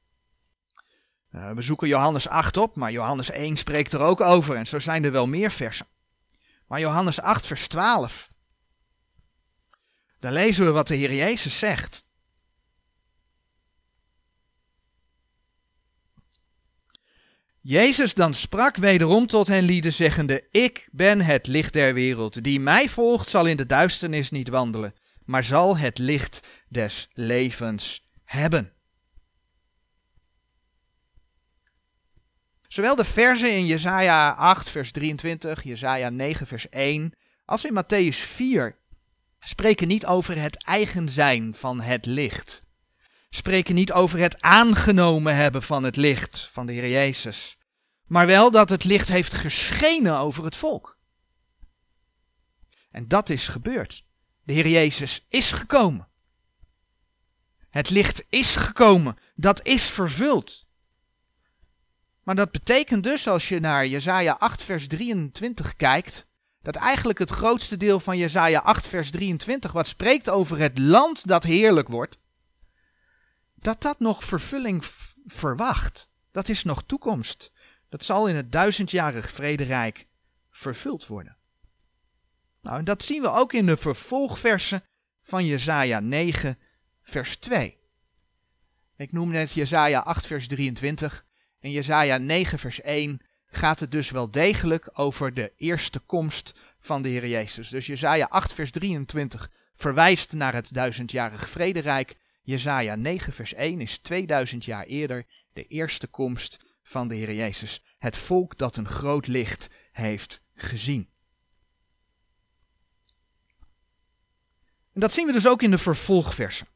Uh, 1.32 1.52
we 1.52 1.62
zoeken 1.62 1.88
Johannes 1.88 2.28
8 2.28 2.58
op, 2.58 2.76
maar 2.76 2.92
Johannes 2.92 3.32
1 3.32 3.58
spreekt 3.58 3.94
er 3.94 4.02
ook 4.02 4.22
over. 4.22 4.56
En 4.56 4.68
zo 4.68 4.80
zijn 4.80 5.04
er 5.04 5.12
wel 5.12 5.28
meer 5.28 5.52
versen. 5.52 5.88
Maar 6.68 6.80
Johannes 6.80 7.22
8, 7.22 7.46
vers 7.46 7.68
12. 7.68 8.28
Daar 10.20 10.34
lezen 10.34 10.66
we 10.66 10.72
wat 10.72 10.88
de 10.88 10.96
Heer 10.96 11.14
Jezus 11.14 11.60
zegt. 11.60 12.08
Jezus 17.70 18.14
dan 18.14 18.34
sprak 18.34 18.76
wederom 18.76 19.28
tot 19.28 19.48
hen 19.48 19.64
lieden, 19.64 19.94
zeggende: 19.94 20.48
Ik 20.52 20.88
ben 20.92 21.22
het 21.22 21.48
licht 21.48 21.74
der 21.74 21.94
wereld. 21.94 22.44
Die 22.44 22.60
mij 22.60 22.90
volgt, 22.90 23.30
zal 23.30 23.46
in 23.46 23.58
de 23.58 23.66
duisternis 23.66 24.30
niet 24.30 24.50
wandelen, 24.50 24.94
maar 25.26 25.44
zal 25.44 25.78
het 25.78 25.98
licht 25.98 26.48
des 26.68 27.10
levens 27.14 28.06
hebben. 28.24 28.74
Zowel 32.68 32.96
de 32.96 33.06
verzen 33.06 33.56
in 33.56 33.66
Jesaja 33.66 34.32
8, 34.32 34.70
vers 34.70 34.92
23, 34.92 35.64
Jesaja 35.64 36.10
9, 36.10 36.48
vers 36.48 36.70
1, 36.70 37.14
als 37.46 37.66
in 37.66 37.84
Matthäus 37.84 38.18
4 38.18 38.76
spreken 39.40 39.88
niet 39.88 40.06
over 40.06 40.42
het 40.42 40.64
eigen 40.64 41.10
zijn 41.10 41.56
van 41.56 41.82
het 41.82 42.06
licht. 42.06 42.68
Spreken 43.30 43.76
niet 43.76 43.92
over 43.92 44.20
het 44.20 44.42
aangenomen 44.42 45.36
hebben 45.36 45.64
van 45.64 45.84
het 45.84 45.96
licht 45.96 46.50
van 46.52 46.66
de 46.66 46.74
Heer 46.74 46.90
Jezus 46.90 47.58
maar 48.10 48.26
wel 48.26 48.52
dat 48.52 48.70
het 48.70 48.84
licht 48.84 49.08
heeft 49.08 49.34
geschenen 49.34 50.18
over 50.18 50.44
het 50.44 50.56
volk. 50.56 50.98
En 52.92 53.08
dat 53.08 53.30
is 53.30 53.48
gebeurd. 53.48 54.06
De 54.44 54.54
Heer 54.54 54.68
Jezus 54.68 55.26
is 55.28 55.52
gekomen. 55.52 56.08
Het 57.70 57.90
licht 57.90 58.24
is 58.30 58.56
gekomen. 58.56 59.18
Dat 59.36 59.66
is 59.66 59.90
vervuld. 59.90 60.68
Maar 62.24 62.36
dat 62.36 62.52
betekent 62.52 63.04
dus, 63.04 63.28
als 63.28 63.50
je 63.50 63.60
naar 63.60 63.88
Jesaja 63.88 64.36
8, 64.40 64.64
vers 64.64 64.88
23 64.88 65.76
kijkt, 65.76 66.28
dat 66.62 66.76
eigenlijk 66.76 67.20
het 67.20 67.30
grootste 67.30 67.78
deel 67.78 68.00
van 68.00 68.18
Jesaja 68.18 68.60
8, 68.60 68.88
vers 68.88 69.12
23, 69.12 69.72
wat 69.72 69.88
spreekt 69.88 70.30
over 70.30 70.58
het 70.58 70.78
land 70.78 71.28
dat 71.28 71.44
heerlijk 71.44 71.88
wordt, 71.88 72.20
dat 73.56 73.82
dat 73.82 74.00
nog 74.00 74.24
vervulling 74.24 74.86
verwacht. 75.26 76.10
Dat 76.32 76.50
is 76.50 76.64
nog 76.64 76.84
toekomst. 76.84 77.52
Dat 77.90 78.06
zal 78.06 78.28
in 78.28 78.36
het 78.36 78.52
duizendjarig 78.52 79.32
vrederijk 79.32 80.08
vervuld 80.50 81.08
worden. 81.08 81.38
Nou, 82.62 82.78
en 82.78 82.86
dat 82.86 83.04
zien 83.04 83.22
we 83.22 83.32
ook 83.32 83.54
in 83.54 83.66
de 83.66 83.78
vervolgversen 83.78 84.84
van 85.22 85.46
Jesaja 85.46 86.00
9, 86.00 86.58
vers 87.02 87.38
2. 87.38 87.78
Ik 88.98 89.12
noem 89.12 89.30
net 89.30 89.52
Jesaja 89.52 90.00
8, 90.00 90.28
vers 90.28 90.48
23. 90.48 91.26
In 91.60 91.72
Jesaja 91.72 92.18
9, 92.18 92.60
vers 92.60 92.82
1 92.82 93.22
gaat 93.46 93.80
het 93.80 93.92
dus 93.92 94.10
wel 94.10 94.32
degelijk 94.32 94.90
over 94.94 95.34
de 95.34 95.54
eerste 95.56 96.00
komst 96.00 96.54
van 96.80 97.02
de 97.02 97.10
Heer 97.10 97.28
Jezus. 97.28 97.70
Dus 97.70 97.86
Jesaja 97.86 98.26
8, 98.26 98.54
vers 98.54 98.72
23 98.72 99.52
verwijst 99.76 100.34
naar 100.34 100.54
het 100.54 100.74
duizendjarig 100.74 101.50
vrederijk. 101.50 102.16
Jesaja 102.42 102.96
9, 102.96 103.34
vers 103.34 103.54
1 103.54 103.82
is 103.82 103.98
2000 103.98 104.66
jaar 104.66 104.86
eerder 104.86 105.26
de 105.54 105.64
eerste 105.64 106.08
komst 106.08 106.69
van 106.90 107.08
de 107.08 107.16
Heer 107.16 107.34
Jezus. 107.34 107.82
Het 107.98 108.18
volk 108.18 108.58
dat 108.58 108.78
een 108.78 108.88
groot 108.88 109.28
licht 109.28 109.68
heeft 109.92 110.42
gezien. 110.56 111.10
En 114.94 115.00
dat 115.00 115.14
zien 115.14 115.26
we 115.26 115.32
dus 115.32 115.48
ook 115.48 115.62
in 115.62 115.72
de 115.72 115.78
vervolgversen 115.78 116.68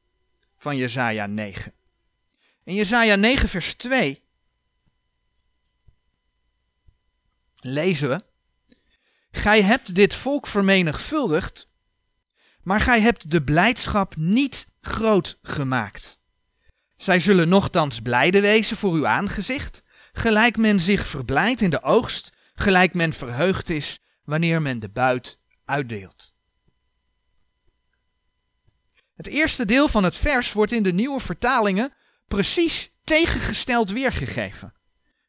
van 0.58 0.78
Jesaja 0.78 1.26
9. 1.26 1.74
In 2.64 2.76
Jesaja 2.76 3.16
9 3.16 3.50
vers 3.50 3.74
2 3.74 4.24
lezen 7.60 8.10
we: 8.10 8.20
Gij 9.32 9.64
hebt 9.64 9.96
dit 9.96 10.16
volk 10.16 10.48
vermenigvuldigd, 10.48 11.68
maar 12.64 12.82
gij 12.82 13.02
hebt 13.02 13.32
de 13.32 13.44
blijdschap 13.44 14.16
niet 14.16 14.68
groot 14.82 15.38
gemaakt. 15.42 16.22
Zij 16.98 17.20
zullen 17.20 17.50
nochtans 17.50 18.02
blijde 18.02 18.42
wezen 18.42 18.78
voor 18.78 18.94
uw 18.94 19.08
aangezicht, 19.08 19.83
gelijk 20.14 20.58
men 20.58 20.80
zich 20.80 21.08
verblijdt 21.08 21.62
in 21.62 21.70
de 21.70 21.82
oogst, 21.82 22.30
gelijk 22.56 22.94
men 22.94 23.14
verheugd 23.14 23.70
is 23.70 24.00
wanneer 24.24 24.62
men 24.62 24.80
de 24.80 24.90
buit 24.90 25.40
uitdeelt. 25.66 26.34
Het 29.16 29.28
eerste 29.28 29.66
deel 29.66 29.88
van 29.88 30.04
het 30.04 30.16
vers 30.16 30.54
wordt 30.54 30.72
in 30.72 30.84
de 30.84 30.94
nieuwe 30.94 31.20
vertalingen 31.20 31.94
precies 32.28 32.92
tegengesteld 33.04 33.90
weergegeven. 33.90 34.74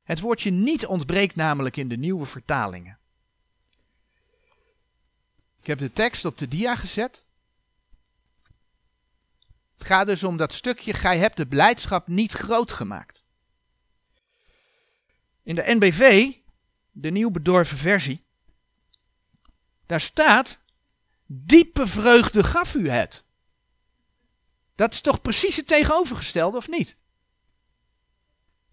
Het 0.02 0.20
woordje 0.20 0.50
niet 0.50 0.86
ontbreekt 0.86 1.36
namelijk 1.36 1.76
in 1.76 1.88
de 1.88 1.96
nieuwe 1.96 2.26
vertalingen. 2.26 2.98
Ik 5.60 5.66
heb 5.66 5.78
de 5.78 5.92
tekst 5.92 6.24
op 6.24 6.38
de 6.38 6.48
dia 6.48 6.76
gezet. 6.76 7.26
Het 9.72 9.86
gaat 9.86 10.06
dus 10.06 10.24
om 10.24 10.36
dat 10.36 10.52
stukje, 10.52 10.94
gij 10.94 11.18
hebt 11.18 11.36
de 11.36 11.46
blijdschap 11.46 12.08
niet 12.08 12.32
groot 12.32 12.72
gemaakt. 12.72 13.23
In 15.44 15.54
de 15.54 15.62
NBV, 15.66 16.32
de 16.90 17.10
nieuw 17.10 17.30
bedorven 17.30 17.78
versie, 17.78 18.26
daar 19.86 20.00
staat: 20.00 20.60
Diepe 21.26 21.86
vreugde 21.86 22.44
gaf 22.44 22.74
u 22.74 22.88
het. 22.88 23.24
Dat 24.74 24.92
is 24.92 25.00
toch 25.00 25.20
precies 25.20 25.56
het 25.56 25.66
tegenovergestelde, 25.66 26.56
of 26.56 26.68
niet? 26.68 26.96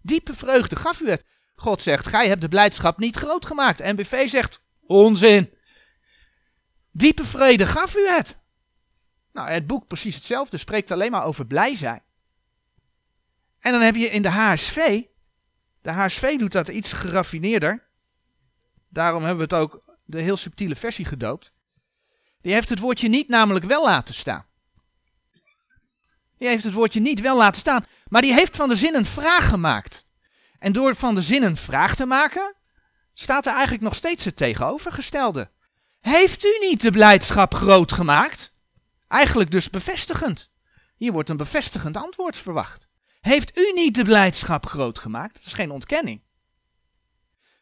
Diepe 0.00 0.34
vreugde 0.34 0.76
gaf 0.76 1.00
u 1.00 1.10
het. 1.10 1.24
God 1.54 1.82
zegt: 1.82 2.06
Gij 2.06 2.28
hebt 2.28 2.40
de 2.40 2.48
blijdschap 2.48 2.98
niet 2.98 3.16
groot 3.16 3.46
gemaakt. 3.46 3.78
NBV 3.78 4.28
zegt: 4.28 4.60
Onzin. 4.86 5.54
Diepe 6.90 7.24
vrede 7.24 7.66
gaf 7.66 7.96
u 7.96 8.08
het. 8.08 8.38
Nou, 9.32 9.50
het 9.50 9.66
boek 9.66 9.86
precies 9.86 10.14
hetzelfde, 10.14 10.56
spreekt 10.56 10.90
alleen 10.90 11.10
maar 11.10 11.24
over 11.24 11.46
blij 11.46 11.76
zijn. 11.76 12.02
En 13.60 13.72
dan 13.72 13.80
heb 13.80 13.94
je 13.94 14.10
in 14.10 14.22
de 14.22 14.28
HSV 14.28 15.02
de 15.82 15.90
HSV 15.90 16.36
doet 16.38 16.52
dat 16.52 16.68
iets 16.68 16.92
geraffineerder. 16.92 17.88
Daarom 18.88 19.24
hebben 19.24 19.48
we 19.48 19.54
het 19.54 19.62
ook 19.62 19.82
de 20.04 20.20
heel 20.20 20.36
subtiele 20.36 20.76
versie 20.76 21.04
gedoopt. 21.04 21.54
Die 22.40 22.52
heeft 22.52 22.68
het 22.68 22.78
woordje 22.78 23.08
niet 23.08 23.28
namelijk 23.28 23.64
wel 23.64 23.84
laten 23.84 24.14
staan. 24.14 24.46
Die 26.38 26.48
heeft 26.48 26.64
het 26.64 26.72
woordje 26.72 27.00
niet 27.00 27.20
wel 27.20 27.36
laten 27.36 27.60
staan, 27.60 27.84
maar 28.08 28.22
die 28.22 28.32
heeft 28.32 28.56
van 28.56 28.68
de 28.68 28.76
zin 28.76 28.94
een 28.94 29.06
vraag 29.06 29.48
gemaakt. 29.48 30.06
En 30.58 30.72
door 30.72 30.94
van 30.94 31.14
de 31.14 31.22
zin 31.22 31.42
een 31.42 31.56
vraag 31.56 31.94
te 31.94 32.06
maken, 32.06 32.54
staat 33.14 33.46
er 33.46 33.52
eigenlijk 33.52 33.82
nog 33.82 33.94
steeds 33.94 34.24
het 34.24 34.36
tegenovergestelde. 34.36 35.50
Heeft 36.00 36.44
u 36.44 36.58
niet 36.60 36.80
de 36.80 36.90
blijdschap 36.90 37.54
groot 37.54 37.92
gemaakt? 37.92 38.54
Eigenlijk 39.08 39.50
dus 39.50 39.70
bevestigend. 39.70 40.50
Hier 40.96 41.12
wordt 41.12 41.28
een 41.28 41.36
bevestigend 41.36 41.96
antwoord 41.96 42.36
verwacht. 42.36 42.90
Heeft 43.22 43.58
u 43.58 43.72
niet 43.74 43.94
de 43.94 44.04
blijdschap 44.04 44.66
groot 44.66 44.98
gemaakt? 44.98 45.34
Dat 45.34 45.44
is 45.44 45.52
geen 45.52 45.70
ontkenning. 45.70 46.22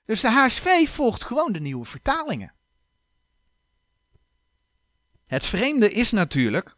Dus 0.05 0.21
de 0.21 0.31
HSV 0.31 0.89
volgt 0.89 1.25
gewoon 1.25 1.53
de 1.53 1.61
nieuwe 1.61 1.85
vertalingen. 1.85 2.55
Het 5.27 5.47
vreemde 5.47 5.93
is 5.93 6.11
natuurlijk 6.11 6.77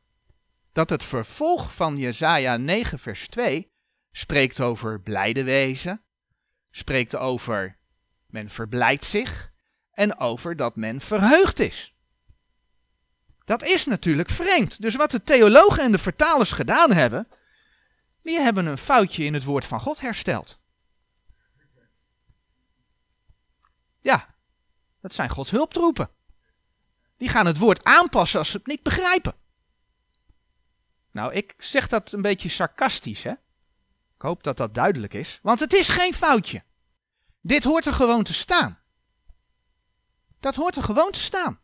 dat 0.72 0.90
het 0.90 1.04
vervolg 1.04 1.74
van 1.74 1.96
Jesaja 1.96 2.56
9 2.56 2.98
vers 2.98 3.28
2 3.28 3.72
spreekt 4.10 4.60
over 4.60 5.00
blijde 5.00 5.44
wezen, 5.44 6.04
spreekt 6.70 7.16
over 7.16 7.78
men 8.26 8.50
verblijdt 8.50 9.04
zich 9.04 9.52
en 9.92 10.18
over 10.18 10.56
dat 10.56 10.76
men 10.76 11.00
verheugd 11.00 11.58
is. 11.58 11.94
Dat 13.44 13.62
is 13.62 13.84
natuurlijk 13.84 14.28
vreemd. 14.28 14.80
Dus 14.80 14.94
wat 14.94 15.10
de 15.10 15.22
theologen 15.22 15.82
en 15.82 15.92
de 15.92 15.98
vertalers 15.98 16.52
gedaan 16.52 16.92
hebben, 16.92 17.28
die 18.22 18.40
hebben 18.40 18.66
een 18.66 18.78
foutje 18.78 19.24
in 19.24 19.34
het 19.34 19.44
woord 19.44 19.64
van 19.64 19.80
God 19.80 20.00
hersteld. 20.00 20.58
Ja, 23.98 24.34
dat 25.00 25.14
zijn 25.14 25.30
Gods 25.30 25.50
hulptroepen. 25.50 26.10
Die 27.16 27.28
gaan 27.28 27.46
het 27.46 27.58
woord 27.58 27.84
aanpassen 27.84 28.38
als 28.38 28.50
ze 28.50 28.56
het 28.56 28.66
niet 28.66 28.82
begrijpen. 28.82 29.34
Nou, 31.10 31.32
ik 31.32 31.54
zeg 31.58 31.88
dat 31.88 32.12
een 32.12 32.22
beetje 32.22 32.48
sarcastisch, 32.48 33.22
hè? 33.22 33.30
Ik 34.16 34.28
hoop 34.28 34.42
dat 34.42 34.56
dat 34.56 34.74
duidelijk 34.74 35.14
is, 35.14 35.38
want 35.42 35.60
het 35.60 35.72
is 35.72 35.88
geen 35.88 36.14
foutje. 36.14 36.64
Dit 37.40 37.64
hoort 37.64 37.86
er 37.86 37.92
gewoon 37.92 38.22
te 38.22 38.34
staan. 38.34 38.78
Dat 40.40 40.54
hoort 40.54 40.76
er 40.76 40.82
gewoon 40.82 41.10
te 41.10 41.20
staan. 41.20 41.60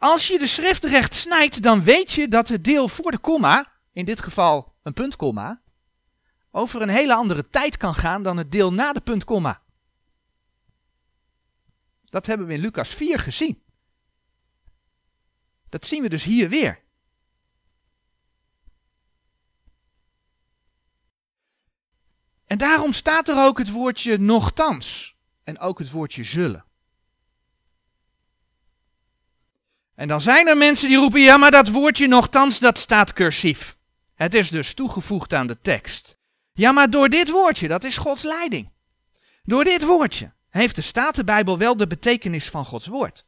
Als 0.00 0.26
je 0.26 0.38
de 0.38 0.46
schrift 0.46 0.84
recht 0.84 1.14
snijdt, 1.14 1.62
dan 1.62 1.82
weet 1.82 2.12
je 2.12 2.28
dat 2.28 2.48
het 2.48 2.64
deel 2.64 2.88
voor 2.88 3.10
de 3.10 3.18
komma, 3.18 3.72
in 3.92 4.04
dit 4.04 4.20
geval 4.20 4.74
een 4.82 4.92
puntkomma, 4.92 5.62
over 6.50 6.82
een 6.82 6.88
hele 6.88 7.14
andere 7.14 7.50
tijd 7.50 7.76
kan 7.76 7.94
gaan 7.94 8.22
dan 8.22 8.36
het 8.36 8.52
deel 8.52 8.72
na 8.72 8.92
de 8.92 9.00
puntkomma. 9.00 9.62
Dat 12.04 12.26
hebben 12.26 12.46
we 12.46 12.52
in 12.52 12.60
Lucas 12.60 12.94
4 12.94 13.18
gezien. 13.18 13.62
Dat 15.68 15.86
zien 15.86 16.02
we 16.02 16.08
dus 16.08 16.24
hier 16.24 16.48
weer. 16.48 16.82
En 22.46 22.58
daarom 22.58 22.92
staat 22.92 23.28
er 23.28 23.44
ook 23.44 23.58
het 23.58 23.70
woordje 23.70 24.18
nogthans 24.18 25.16
en 25.44 25.58
ook 25.58 25.78
het 25.78 25.90
woordje 25.90 26.24
zullen. 26.24 26.64
En 30.00 30.08
dan 30.08 30.20
zijn 30.20 30.46
er 30.46 30.56
mensen 30.56 30.88
die 30.88 30.96
roepen, 30.96 31.20
ja 31.20 31.36
maar 31.36 31.50
dat 31.50 31.68
woordje 31.68 32.08
nogthans 32.08 32.58
dat 32.58 32.78
staat 32.78 33.12
cursief. 33.12 33.76
Het 34.14 34.34
is 34.34 34.50
dus 34.50 34.74
toegevoegd 34.74 35.34
aan 35.34 35.46
de 35.46 35.60
tekst. 35.60 36.16
Ja 36.52 36.72
maar 36.72 36.90
door 36.90 37.08
dit 37.08 37.30
woordje, 37.30 37.68
dat 37.68 37.84
is 37.84 37.96
Gods 37.96 38.22
leiding. 38.22 38.70
Door 39.42 39.64
dit 39.64 39.84
woordje 39.84 40.32
heeft 40.50 40.74
de 40.74 40.82
Statenbijbel 40.82 41.58
wel 41.58 41.76
de 41.76 41.86
betekenis 41.86 42.48
van 42.48 42.64
Gods 42.64 42.86
woord. 42.86 43.26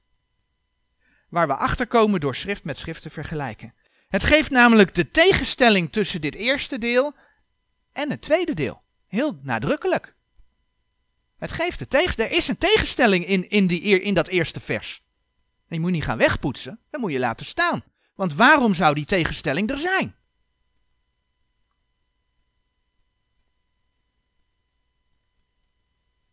Waar 1.28 1.46
we 1.46 1.54
achterkomen 1.54 2.20
door 2.20 2.34
schrift 2.34 2.64
met 2.64 2.78
schrift 2.78 3.02
te 3.02 3.10
vergelijken. 3.10 3.74
Het 4.08 4.24
geeft 4.24 4.50
namelijk 4.50 4.94
de 4.94 5.10
tegenstelling 5.10 5.92
tussen 5.92 6.20
dit 6.20 6.34
eerste 6.34 6.78
deel 6.78 7.14
en 7.92 8.10
het 8.10 8.22
tweede 8.22 8.54
deel. 8.54 8.82
Heel 9.06 9.38
nadrukkelijk. 9.42 10.14
Het 11.38 11.52
geeft 11.52 11.78
de 11.78 11.88
tegen, 11.88 12.24
er 12.24 12.32
is 12.32 12.48
een 12.48 12.58
tegenstelling 12.58 13.26
in, 13.26 13.48
in, 13.48 13.66
die, 13.66 14.00
in 14.00 14.14
dat 14.14 14.28
eerste 14.28 14.60
vers. 14.60 15.01
Die 15.72 15.80
moet 15.80 15.90
je 15.90 15.96
niet 15.96 16.04
gaan 16.04 16.18
wegpoetsen, 16.18 16.80
dat 16.90 17.00
moet 17.00 17.12
je 17.12 17.18
laten 17.18 17.46
staan. 17.46 17.82
Want 18.14 18.34
waarom 18.34 18.74
zou 18.74 18.94
die 18.94 19.04
tegenstelling 19.04 19.70
er 19.70 19.78
zijn? 19.78 20.14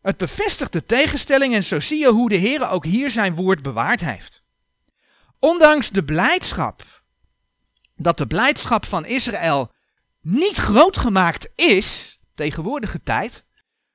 Het 0.00 0.16
bevestigt 0.16 0.72
de 0.72 0.84
tegenstelling 0.84 1.54
en 1.54 1.64
zo 1.64 1.80
zie 1.80 1.98
je 1.98 2.08
hoe 2.08 2.28
de 2.28 2.36
Heer 2.36 2.70
ook 2.70 2.84
hier 2.84 3.10
zijn 3.10 3.34
woord 3.34 3.62
bewaard 3.62 4.00
heeft. 4.00 4.42
Ondanks 5.38 5.90
de 5.90 6.04
blijdschap, 6.04 7.02
dat 7.96 8.18
de 8.18 8.26
blijdschap 8.26 8.84
van 8.84 9.04
Israël 9.04 9.72
niet 10.20 10.56
groot 10.56 10.96
gemaakt 10.96 11.50
is, 11.54 12.18
tegenwoordige 12.34 13.02
tijd, 13.02 13.44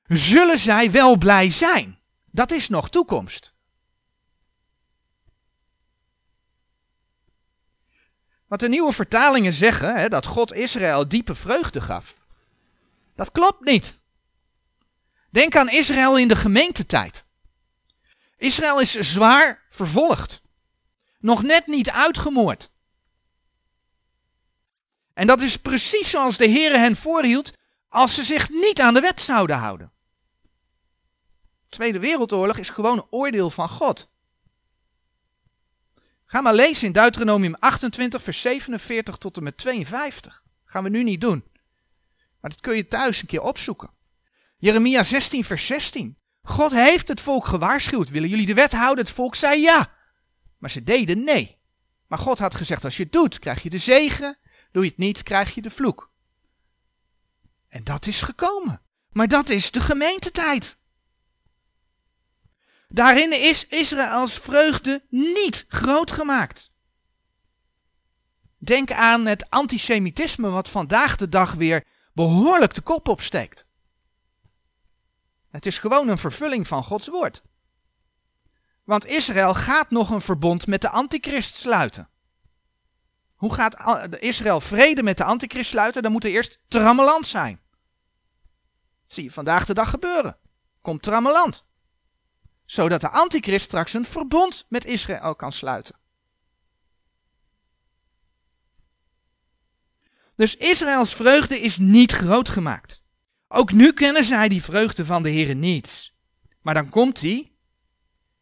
zullen 0.04 0.60
zij 0.60 0.92
wel 0.92 1.18
blij 1.18 1.52
zijn. 1.52 2.00
Dat 2.32 2.52
is 2.52 2.70
nog 2.70 2.90
toekomst. 2.90 3.55
Wat 8.48 8.60
de 8.60 8.70
nieuwe 8.70 8.92
vertalingen 8.92 9.54
zeggen, 9.54 9.96
hè, 9.96 10.10
dat 10.10 10.26
God 10.26 10.54
Israël 10.54 11.08
diepe 11.08 11.36
vreugde 11.36 11.82
gaf. 11.82 12.16
Dat 13.16 13.32
klopt 13.32 13.66
niet. 13.66 13.98
Denk 15.30 15.56
aan 15.56 15.70
Israël 15.70 16.18
in 16.18 16.28
de 16.28 16.36
gemeentetijd. 16.36 17.26
Israël 18.38 18.80
is 18.80 18.92
zwaar 18.92 19.66
vervolgd. 19.70 20.42
Nog 21.20 21.44
net 21.44 21.68
niet 21.68 21.90
uitgemoord. 21.90 22.70
En 25.14 25.28
dat 25.28 25.42
is 25.42 25.58
precies 25.58 26.10
zoals 26.10 26.38
de 26.38 26.46
Heer 26.46 26.80
hen 26.80 26.96
voorhield 26.96 27.54
als 27.90 28.14
ze 28.14 28.24
zich 28.24 28.50
niet 28.50 28.82
aan 28.82 28.94
de 28.94 29.00
wet 29.00 29.22
zouden 29.22 29.56
houden. 29.56 29.92
Tweede 31.70 32.00
Wereldoorlog 32.00 32.58
is 32.58 32.70
gewoon 32.70 32.98
een 32.98 33.08
oordeel 33.10 33.50
van 33.50 33.70
God. 33.70 34.10
Ga 36.26 36.42
maar 36.42 36.54
lezen 36.54 36.88
in 36.88 36.94
Deuteronomium 36.94 37.56
28, 37.56 38.24
vers 38.24 38.42
47 38.42 39.18
tot 39.18 39.38
en 39.38 39.44
met 39.44 39.58
52. 39.58 40.44
Gaan 40.66 40.84
we 40.84 40.90
nu 40.90 41.04
niet 41.04 41.22
doen. 41.22 41.44
Maar 42.42 42.50
dat 42.50 42.62
kun 42.62 42.76
je 42.76 42.88
thuis 42.88 43.22
een 43.22 43.28
keer 43.28 43.42
opzoeken. 43.42 43.90
Jeremia 44.58 45.04
16, 45.04 45.44
vers 45.44 45.66
16. 45.66 46.18
God 46.42 46.72
heeft 46.72 47.08
het 47.08 47.22
volk 47.22 47.46
gewaarschuwd. 47.46 48.10
Willen 48.10 48.30
jullie 48.30 48.46
de 48.46 48.54
wet 48.54 48.72
houden? 48.72 49.06
Het 49.06 49.14
volk 49.14 49.36
zei 49.36 49.62
ja. 49.62 49.92
Maar 50.58 50.70
ze 50.70 50.84
deden 50.84 51.24
nee. 51.24 51.58
Maar 52.08 52.20
God 52.20 52.40
had 52.40 52.56
gezegd, 52.56 52.84
als 52.84 52.98
je 52.98 53.04
het 53.04 53.12
doet, 53.12 53.40
krijg 53.40 53.64
je 53.64 53.70
de 53.70 53.78
zegen. 53.78 54.38
Doe 54.72 54.84
je 54.84 54.90
het 54.90 54.98
niet, 54.98 55.24
krijg 55.24 55.56
je 55.56 55.62
de 55.62 55.70
vloek. 55.70 56.12
En 57.68 57.84
dat 57.84 58.08
is 58.08 58.22
gekomen. 58.22 58.82
Maar 59.12 59.28
dat 59.28 59.50
is 59.50 59.72
de 59.72 59.80
gemeentetijd. 59.80 60.78
Daarin 62.88 63.42
is 63.42 63.68
Israëls 63.68 64.34
vreugde 64.34 65.04
niet 65.10 65.66
groot 65.68 66.12
gemaakt. 66.12 66.72
Denk 68.58 68.92
aan 68.92 69.26
het 69.26 69.50
antisemitisme 69.50 70.50
wat 70.50 70.70
vandaag 70.70 71.16
de 71.16 71.30
dag 71.30 71.54
weer 71.54 71.84
behoorlijk 72.14 72.74
de 72.74 72.82
kop 72.82 73.08
opsteekt. 73.08 73.66
Het 75.50 75.66
is 75.66 75.78
gewoon 75.78 76.08
een 76.08 76.18
vervulling 76.18 76.68
van 76.68 76.84
Gods 76.84 77.08
woord. 77.08 77.44
Want 78.84 79.06
Israël 79.06 79.54
gaat 79.54 79.90
nog 79.90 80.10
een 80.10 80.22
verbond 80.22 80.68
met 80.68 80.82
de 80.82 80.90
antichrist 80.90 81.56
sluiten. 81.56 82.10
Hoe 83.36 83.54
gaat 83.54 84.20
Israël 84.20 84.62
vrede 84.62 85.04
met 85.04 85.18
de 85.18 85.24
antichrist 85.24 85.70
sluiten? 85.70 86.04
Dan 86.04 86.12
moet 86.12 86.24
er 86.24 86.32
eerst 86.32 86.60
trammeland 86.68 87.28
zijn. 87.28 87.62
Zie 89.08 89.24
je 89.24 89.32
vandaag 89.32 89.66
de 89.66 89.74
dag 89.74 89.90
gebeuren. 89.90 90.38
Komt 90.82 91.02
trammeland. 91.02 91.66
Zodat 92.66 93.02
de 93.02 93.10
antichrist 93.10 93.66
straks 93.66 93.94
een 93.94 94.06
verbond 94.06 94.66
met 94.70 94.86
Israël 94.86 95.36
kan 95.36 95.52
sluiten. 95.52 95.96
Dus 100.36 100.56
Israëls 100.56 101.14
vreugde 101.14 101.60
is 101.60 101.78
niet 101.78 102.12
groot 102.12 102.50
gemaakt. 102.50 103.04
Ook 103.48 103.72
nu 103.72 103.94
kennen 103.94 104.24
zij 104.24 104.48
die 104.50 104.64
vreugde 104.64 105.06
van 105.06 105.24
de 105.24 105.30
Heer 105.30 105.56
niet. 105.56 106.14
Maar 106.62 106.74
dan 106.74 106.90
komt 106.90 107.20
die. 107.20 107.58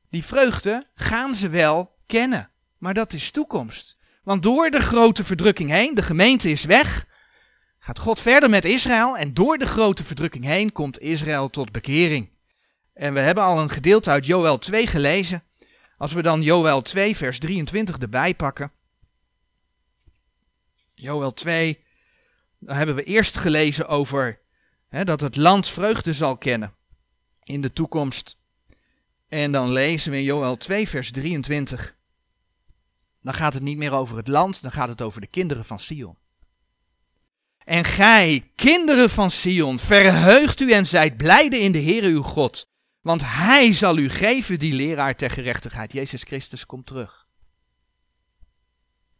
Die 0.09 0.23
vreugde 0.23 0.87
gaan 0.95 1.35
ze 1.35 1.49
wel 1.49 1.95
kennen. 2.05 2.51
Maar 2.77 2.93
dat 2.93 3.13
is 3.13 3.31
toekomst. 3.31 3.97
Want 4.23 4.43
door 4.43 4.69
de 4.69 4.79
grote 4.79 5.23
verdrukking 5.23 5.69
heen, 5.69 5.95
de 5.95 6.01
gemeente 6.01 6.49
is 6.49 6.63
weg, 6.63 7.05
gaat 7.79 7.99
God 7.99 8.19
verder 8.19 8.49
met 8.49 8.65
Israël 8.65 9.17
en 9.17 9.33
door 9.33 9.57
de 9.57 9.65
grote 9.65 10.03
verdrukking 10.03 10.45
heen 10.45 10.71
komt 10.71 10.99
Israël 10.99 11.49
tot 11.49 11.71
bekering. 11.71 12.32
En 12.93 13.13
we 13.13 13.19
hebben 13.19 13.43
al 13.43 13.59
een 13.59 13.69
gedeelte 13.69 14.09
uit 14.09 14.25
Joel 14.25 14.57
2 14.57 14.87
gelezen. 14.87 15.43
Als 15.97 16.13
we 16.13 16.21
dan 16.21 16.41
Joel 16.41 16.81
2 16.81 17.15
vers 17.15 17.39
23 17.39 17.97
erbij 17.97 18.35
pakken. 18.35 18.71
Joel 20.95 21.33
2, 21.33 21.79
dan 22.59 22.75
hebben 22.75 22.95
we 22.95 23.03
eerst 23.03 23.37
gelezen 23.37 23.87
over 23.87 24.39
hè, 24.89 25.03
dat 25.03 25.21
het 25.21 25.35
land 25.35 25.67
vreugde 25.67 26.13
zal 26.13 26.37
kennen 26.37 26.73
in 27.43 27.61
de 27.61 27.73
toekomst. 27.73 28.37
En 29.27 29.51
dan 29.51 29.71
lezen 29.71 30.11
we 30.11 30.17
in 30.17 30.23
Joel 30.23 30.57
2 30.57 30.89
vers 30.89 31.11
23. 31.11 31.95
Dan 33.21 33.33
gaat 33.33 33.53
het 33.53 33.63
niet 33.63 33.77
meer 33.77 33.91
over 33.91 34.17
het 34.17 34.27
land, 34.27 34.61
dan 34.61 34.71
gaat 34.71 34.89
het 34.89 35.01
over 35.01 35.21
de 35.21 35.27
kinderen 35.27 35.65
van 35.65 35.79
Sion. 35.79 36.17
En 37.65 37.83
gij, 37.83 38.51
kinderen 38.55 39.09
van 39.09 39.31
Sion, 39.31 39.79
verheugt 39.79 40.59
u 40.59 40.71
en 40.71 40.85
zijt 40.85 41.17
blijde 41.17 41.59
in 41.59 41.71
de 41.71 41.81
Heere 41.81 42.07
uw 42.07 42.21
God. 42.21 42.71
Want 43.03 43.21
hij 43.25 43.73
zal 43.73 43.97
u 43.97 44.09
geven 44.09 44.59
die 44.59 44.73
leraar 44.73 45.15
ter 45.15 45.29
gerechtigheid. 45.29 45.93
Jezus 45.93 46.23
Christus 46.23 46.65
komt 46.65 46.85
terug. 46.85 47.27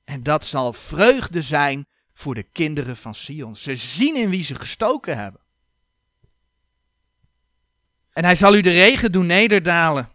En 0.04 0.24
dat 0.24 0.46
zal 0.46 0.74
vreugde 0.74 1.42
zijn 1.42 1.88
voor 2.14 2.36
de 2.36 2.44
kinderen 2.44 2.98
van 2.98 3.16
Sion. 3.16 3.56
Ze 3.56 3.76
zien 3.76 4.16
in 4.16 4.30
wie 4.30 4.44
ze 4.44 4.56
gestoken 4.56 5.18
hebben. 5.18 5.42
En 8.14 8.24
hij 8.24 8.36
zal 8.36 8.56
u 8.56 8.62
de 8.62 8.72
regen 8.72 9.12
doen 9.12 9.26
nederdalen. 9.26 10.10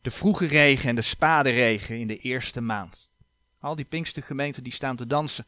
De 0.00 0.10
vroege 0.10 0.46
regen 0.46 0.88
en 0.88 0.94
de 0.94 1.02
spade 1.02 1.50
regen 1.50 1.98
in 1.98 2.06
de 2.06 2.18
eerste 2.18 2.60
maand. 2.60 3.10
Al 3.60 3.76
die 3.76 3.84
Pinkstergemeenten 3.84 4.62
die 4.62 4.72
staan 4.72 4.96
te 4.96 5.06
dansen. 5.06 5.46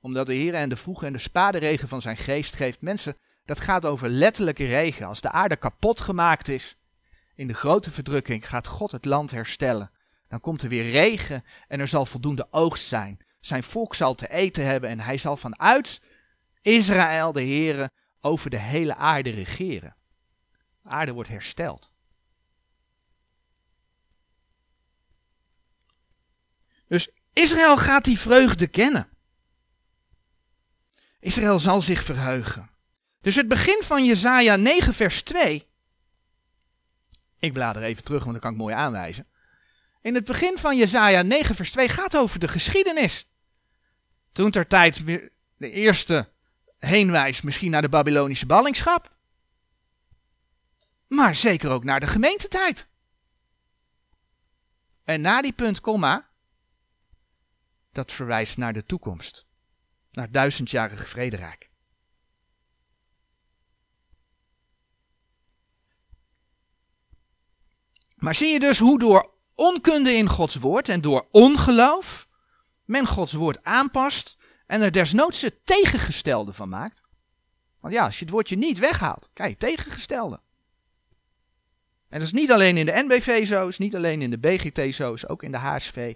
Omdat 0.00 0.26
de 0.26 0.34
Heer 0.34 0.54
en 0.54 0.68
de 0.68 0.76
vroege 0.76 1.06
en 1.06 1.12
de 1.12 1.18
spade 1.18 1.58
regen 1.58 1.88
van 1.88 2.00
zijn 2.00 2.16
geest 2.16 2.56
geeft. 2.56 2.80
Mensen, 2.80 3.16
dat 3.44 3.60
gaat 3.60 3.84
over 3.84 4.08
letterlijke 4.08 4.64
regen. 4.66 5.06
Als 5.06 5.20
de 5.20 5.30
aarde 5.30 5.56
kapot 5.56 6.00
gemaakt 6.00 6.48
is, 6.48 6.76
in 7.40 7.46
de 7.46 7.54
grote 7.54 7.90
verdrukking, 7.90 8.48
gaat 8.48 8.66
God 8.66 8.90
het 8.90 9.04
land 9.04 9.30
herstellen. 9.30 9.90
Dan 10.28 10.40
komt 10.40 10.62
er 10.62 10.68
weer 10.68 10.90
regen 10.90 11.44
en 11.68 11.80
er 11.80 11.88
zal 11.88 12.06
voldoende 12.06 12.48
oogst 12.50 12.86
zijn. 12.86 13.18
Zijn 13.40 13.62
volk 13.62 13.94
zal 13.94 14.14
te 14.14 14.30
eten 14.30 14.66
hebben 14.66 14.90
en 14.90 15.00
hij 15.00 15.18
zal 15.18 15.36
vanuit 15.36 16.02
Israël, 16.60 17.32
de 17.32 17.40
Heere, 17.40 17.90
over 18.20 18.50
de 18.50 18.58
hele 18.58 18.94
aarde 18.94 19.30
regeren. 19.30 19.96
De 20.82 20.88
aarde 20.88 21.12
wordt 21.12 21.28
hersteld. 21.28 21.92
Dus 26.86 27.10
Israël 27.32 27.78
gaat 27.78 28.04
die 28.04 28.18
vreugde 28.18 28.66
kennen. 28.66 29.08
Israël 31.20 31.58
zal 31.58 31.80
zich 31.80 32.02
verheugen. 32.02 32.70
Dus 33.20 33.34
het 33.34 33.48
begin 33.48 33.82
van 33.84 34.04
Jesaja 34.04 34.56
9 34.56 34.94
vers 34.94 35.22
2. 35.22 35.69
Ik 37.40 37.52
blader 37.52 37.82
even 37.82 38.04
terug, 38.04 38.20
want 38.20 38.32
dan 38.32 38.40
kan 38.42 38.52
ik 38.52 38.58
mooi 38.58 38.74
aanwijzen. 38.74 39.26
In 40.00 40.14
het 40.14 40.24
begin 40.24 40.58
van 40.58 40.76
Jesaja 40.76 41.22
9 41.22 41.54
vers 41.54 41.70
2 41.70 41.88
gaat 41.88 42.16
over 42.16 42.38
de 42.38 42.48
geschiedenis. 42.48 43.28
Toen 44.32 44.50
ter 44.50 44.66
tijd 44.66 45.06
de 45.06 45.70
eerste 45.70 46.28
heenwijs 46.78 47.40
misschien 47.40 47.70
naar 47.70 47.82
de 47.82 47.88
Babylonische 47.88 48.46
ballingschap. 48.46 49.16
Maar 51.06 51.34
zeker 51.34 51.70
ook 51.70 51.84
naar 51.84 52.00
de 52.00 52.06
gemeentetijd. 52.06 52.88
En 55.04 55.20
na 55.20 55.42
die 55.42 55.52
punt, 55.52 55.80
komma, 55.80 56.28
dat 57.92 58.12
verwijst 58.12 58.56
naar 58.56 58.72
de 58.72 58.84
toekomst. 58.84 59.46
Naar 60.10 60.24
het 60.24 60.32
duizendjarige 60.32 61.06
vrederijk. 61.06 61.69
Maar 68.20 68.34
zie 68.34 68.48
je 68.48 68.60
dus 68.60 68.78
hoe 68.78 68.98
door 68.98 69.30
onkunde 69.54 70.12
in 70.12 70.28
Gods 70.28 70.54
woord 70.54 70.88
en 70.88 71.00
door 71.00 71.28
ongeloof 71.30 72.28
men 72.84 73.06
Gods 73.06 73.32
woord 73.32 73.64
aanpast 73.64 74.38
en 74.66 74.82
er 74.82 74.92
desnoods 74.92 75.42
het 75.42 75.66
tegengestelde 75.66 76.52
van 76.52 76.68
maakt. 76.68 77.04
Want 77.80 77.94
ja, 77.94 78.04
als 78.04 78.18
je 78.18 78.24
het 78.24 78.34
woordje 78.34 78.56
niet 78.56 78.78
weghaalt, 78.78 79.30
kijk, 79.32 79.58
tegengestelde. 79.58 80.40
En 82.08 82.18
dat 82.18 82.22
is 82.28 82.32
niet 82.32 82.52
alleen 82.52 82.76
in 82.76 82.86
de 82.86 83.02
NBV 83.06 83.46
zo, 83.46 83.68
is 83.68 83.78
niet 83.78 83.96
alleen 83.96 84.22
in 84.22 84.30
de 84.30 84.38
BGT 84.38 84.94
zo, 84.94 85.12
is 85.12 85.28
ook 85.28 85.42
in 85.42 85.50
de 85.50 85.58
HSV. 85.58 86.14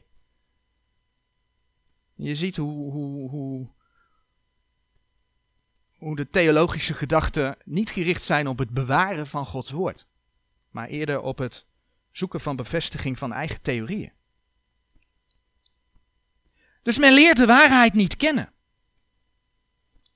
Je 2.14 2.34
ziet 2.34 2.56
hoe, 2.56 2.92
hoe, 2.92 3.30
hoe, 3.30 3.68
hoe 5.98 6.16
de 6.16 6.28
theologische 6.28 6.94
gedachten 6.94 7.56
niet 7.64 7.90
gericht 7.90 8.22
zijn 8.22 8.46
op 8.46 8.58
het 8.58 8.70
bewaren 8.70 9.26
van 9.26 9.46
Gods 9.46 9.70
woord, 9.70 10.06
maar 10.70 10.88
eerder 10.88 11.20
op 11.20 11.38
het 11.38 11.66
zoeken 12.16 12.40
van 12.40 12.56
bevestiging 12.56 13.18
van 13.18 13.32
eigen 13.32 13.62
theorieën. 13.62 14.12
Dus 16.82 16.98
men 16.98 17.12
leert 17.12 17.36
de 17.36 17.46
waarheid 17.46 17.92
niet 17.92 18.16
kennen. 18.16 18.52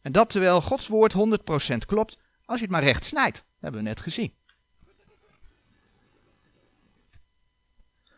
En 0.00 0.12
dat 0.12 0.30
terwijl 0.30 0.60
Gods 0.60 0.88
woord 0.88 1.14
100% 1.14 1.76
klopt, 1.86 2.18
als 2.44 2.58
je 2.58 2.64
het 2.64 2.72
maar 2.72 2.82
recht 2.82 3.04
snijdt. 3.04 3.36
Dat 3.36 3.44
hebben 3.60 3.80
we 3.80 3.88
net 3.88 4.00
gezien. 4.00 4.36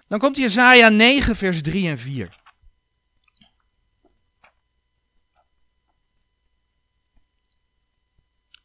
Dan 0.08 0.18
komt 0.18 0.36
Jezaja 0.36 0.88
9, 0.88 1.36
vers 1.36 1.62
3 1.62 1.88
en 1.88 1.98
4. 1.98 2.38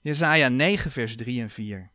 Jezaja 0.01 0.47
9, 0.47 0.91
vers 0.91 1.15
3 1.15 1.41
en 1.41 1.49
4. 1.49 1.91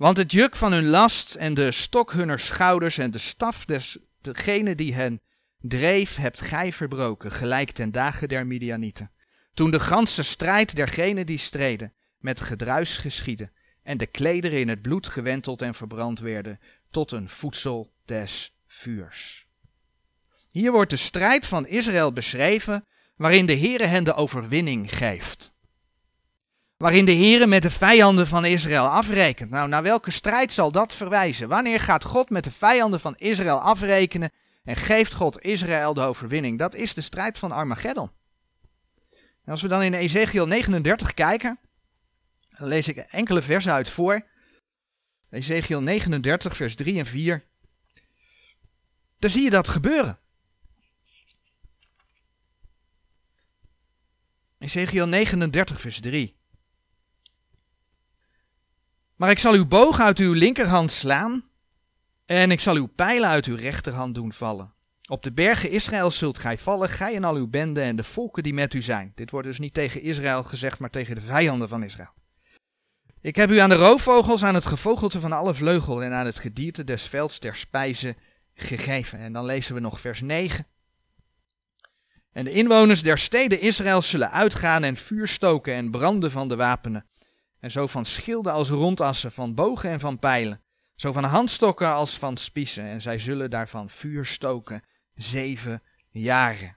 Want 0.00 0.16
het 0.16 0.32
juk 0.32 0.56
van 0.56 0.72
hun 0.72 0.86
last 0.86 1.34
en 1.34 1.54
de 1.54 1.70
stok 1.70 2.12
hunner 2.12 2.38
schouders 2.38 2.98
en 2.98 3.10
de 3.10 3.18
staf 3.18 3.64
des 3.64 3.98
degene 4.20 4.74
die 4.74 4.94
hen 4.94 5.20
dreef, 5.58 6.16
hebt 6.16 6.40
gij 6.40 6.72
verbroken, 6.72 7.32
gelijk 7.32 7.70
ten 7.70 7.92
dagen 7.92 8.28
der 8.28 8.46
Midianieten. 8.46 9.10
Toen 9.54 9.70
de 9.70 9.80
ganse 9.80 10.22
strijd 10.22 10.76
dergenen 10.76 11.26
die 11.26 11.38
streden, 11.38 11.92
met 12.18 12.40
gedruis 12.40 12.96
geschiedde, 12.96 13.50
en 13.82 13.98
de 13.98 14.06
klederen 14.06 14.60
in 14.60 14.68
het 14.68 14.82
bloed 14.82 15.06
gewenteld 15.06 15.62
en 15.62 15.74
verbrand 15.74 16.20
werden, 16.20 16.60
tot 16.90 17.12
een 17.12 17.28
voedsel 17.28 17.92
des 18.04 18.56
vuurs. 18.66 19.46
Hier 20.50 20.72
wordt 20.72 20.90
de 20.90 20.96
strijd 20.96 21.46
van 21.46 21.66
Israël 21.66 22.12
beschreven, 22.12 22.86
waarin 23.16 23.46
de 23.46 23.56
Heere 23.56 23.86
hen 23.86 24.04
de 24.04 24.14
overwinning 24.14 24.96
geeft 24.96 25.49
waarin 26.80 27.04
de 27.04 27.12
Heer 27.12 27.48
met 27.48 27.62
de 27.62 27.70
vijanden 27.70 28.26
van 28.26 28.44
Israël 28.44 28.86
afrekent. 28.86 29.50
Nou, 29.50 29.68
naar 29.68 29.82
welke 29.82 30.10
strijd 30.10 30.52
zal 30.52 30.72
dat 30.72 30.94
verwijzen? 30.94 31.48
Wanneer 31.48 31.80
gaat 31.80 32.04
God 32.04 32.30
met 32.30 32.44
de 32.44 32.50
vijanden 32.50 33.00
van 33.00 33.16
Israël 33.16 33.60
afrekenen 33.60 34.30
en 34.64 34.76
geeft 34.76 35.12
God 35.12 35.40
Israël 35.40 35.94
de 35.94 36.00
overwinning? 36.00 36.58
Dat 36.58 36.74
is 36.74 36.94
de 36.94 37.00
strijd 37.00 37.38
van 37.38 37.52
Armageddon. 37.52 38.10
Als 39.46 39.62
we 39.62 39.68
dan 39.68 39.82
in 39.82 39.94
Ezekiel 39.94 40.46
39 40.46 41.14
kijken, 41.14 41.58
dan 42.58 42.68
lees 42.68 42.88
ik 42.88 42.96
enkele 42.96 43.42
versen 43.42 43.72
uit 43.72 43.88
voor. 43.88 44.26
Ezekiel 45.30 45.80
39, 45.80 46.56
vers 46.56 46.74
3 46.74 46.98
en 46.98 47.06
4. 47.06 47.44
Dan 49.18 49.30
zie 49.30 49.42
je 49.42 49.50
dat 49.50 49.68
gebeuren. 49.68 50.18
Ezekiel 54.58 55.06
39, 55.06 55.80
vers 55.80 56.00
3. 56.00 56.38
Maar 59.20 59.30
ik 59.30 59.38
zal 59.38 59.54
uw 59.54 59.66
boog 59.66 60.00
uit 60.00 60.18
uw 60.18 60.32
linkerhand 60.32 60.92
slaan 60.92 61.44
en 62.26 62.50
ik 62.50 62.60
zal 62.60 62.74
uw 62.74 62.86
pijlen 62.86 63.28
uit 63.28 63.46
uw 63.46 63.56
rechterhand 63.56 64.14
doen 64.14 64.32
vallen. 64.32 64.72
Op 65.08 65.22
de 65.22 65.32
bergen 65.32 65.70
Israël 65.70 66.10
zult 66.10 66.38
gij 66.38 66.58
vallen, 66.58 66.88
gij 66.88 67.14
en 67.14 67.24
al 67.24 67.34
uw 67.34 67.46
benden 67.46 67.82
en 67.82 67.96
de 67.96 68.04
volken 68.04 68.42
die 68.42 68.54
met 68.54 68.74
u 68.74 68.82
zijn. 68.82 69.12
Dit 69.14 69.30
wordt 69.30 69.46
dus 69.46 69.58
niet 69.58 69.74
tegen 69.74 70.02
Israël 70.02 70.42
gezegd, 70.42 70.78
maar 70.78 70.90
tegen 70.90 71.14
de 71.14 71.20
vijanden 71.20 71.68
van 71.68 71.82
Israël. 71.82 72.14
Ik 73.20 73.36
heb 73.36 73.50
u 73.50 73.58
aan 73.58 73.68
de 73.68 73.74
roofvogels, 73.74 74.44
aan 74.44 74.54
het 74.54 74.66
gevogelte 74.66 75.20
van 75.20 75.32
alle 75.32 75.54
vleugel 75.54 76.02
en 76.02 76.12
aan 76.12 76.26
het 76.26 76.38
gedierte 76.38 76.84
des 76.84 77.02
velds 77.02 77.38
ter 77.38 77.56
spijze 77.56 78.16
gegeven. 78.54 79.18
En 79.18 79.32
dan 79.32 79.44
lezen 79.44 79.74
we 79.74 79.80
nog 79.80 80.00
vers 80.00 80.20
9. 80.20 80.66
En 82.32 82.44
de 82.44 82.52
inwoners 82.52 83.02
der 83.02 83.18
steden 83.18 83.60
Israël 83.60 84.02
zullen 84.02 84.30
uitgaan 84.30 84.84
en 84.84 84.96
vuur 84.96 85.28
stoken 85.28 85.74
en 85.74 85.90
branden 85.90 86.30
van 86.30 86.48
de 86.48 86.56
wapenen. 86.56 87.09
En 87.60 87.70
zo 87.70 87.86
van 87.86 88.04
schilden 88.04 88.52
als 88.52 88.68
rondassen, 88.68 89.32
van 89.32 89.54
bogen 89.54 89.90
en 89.90 90.00
van 90.00 90.18
pijlen. 90.18 90.62
Zo 90.94 91.12
van 91.12 91.24
handstokken 91.24 91.92
als 91.92 92.18
van 92.18 92.36
spiezen. 92.36 92.84
En 92.84 93.00
zij 93.00 93.18
zullen 93.18 93.50
daarvan 93.50 93.90
vuur 93.90 94.26
stoken 94.26 94.82
zeven 95.14 95.82
jaren. 96.10 96.76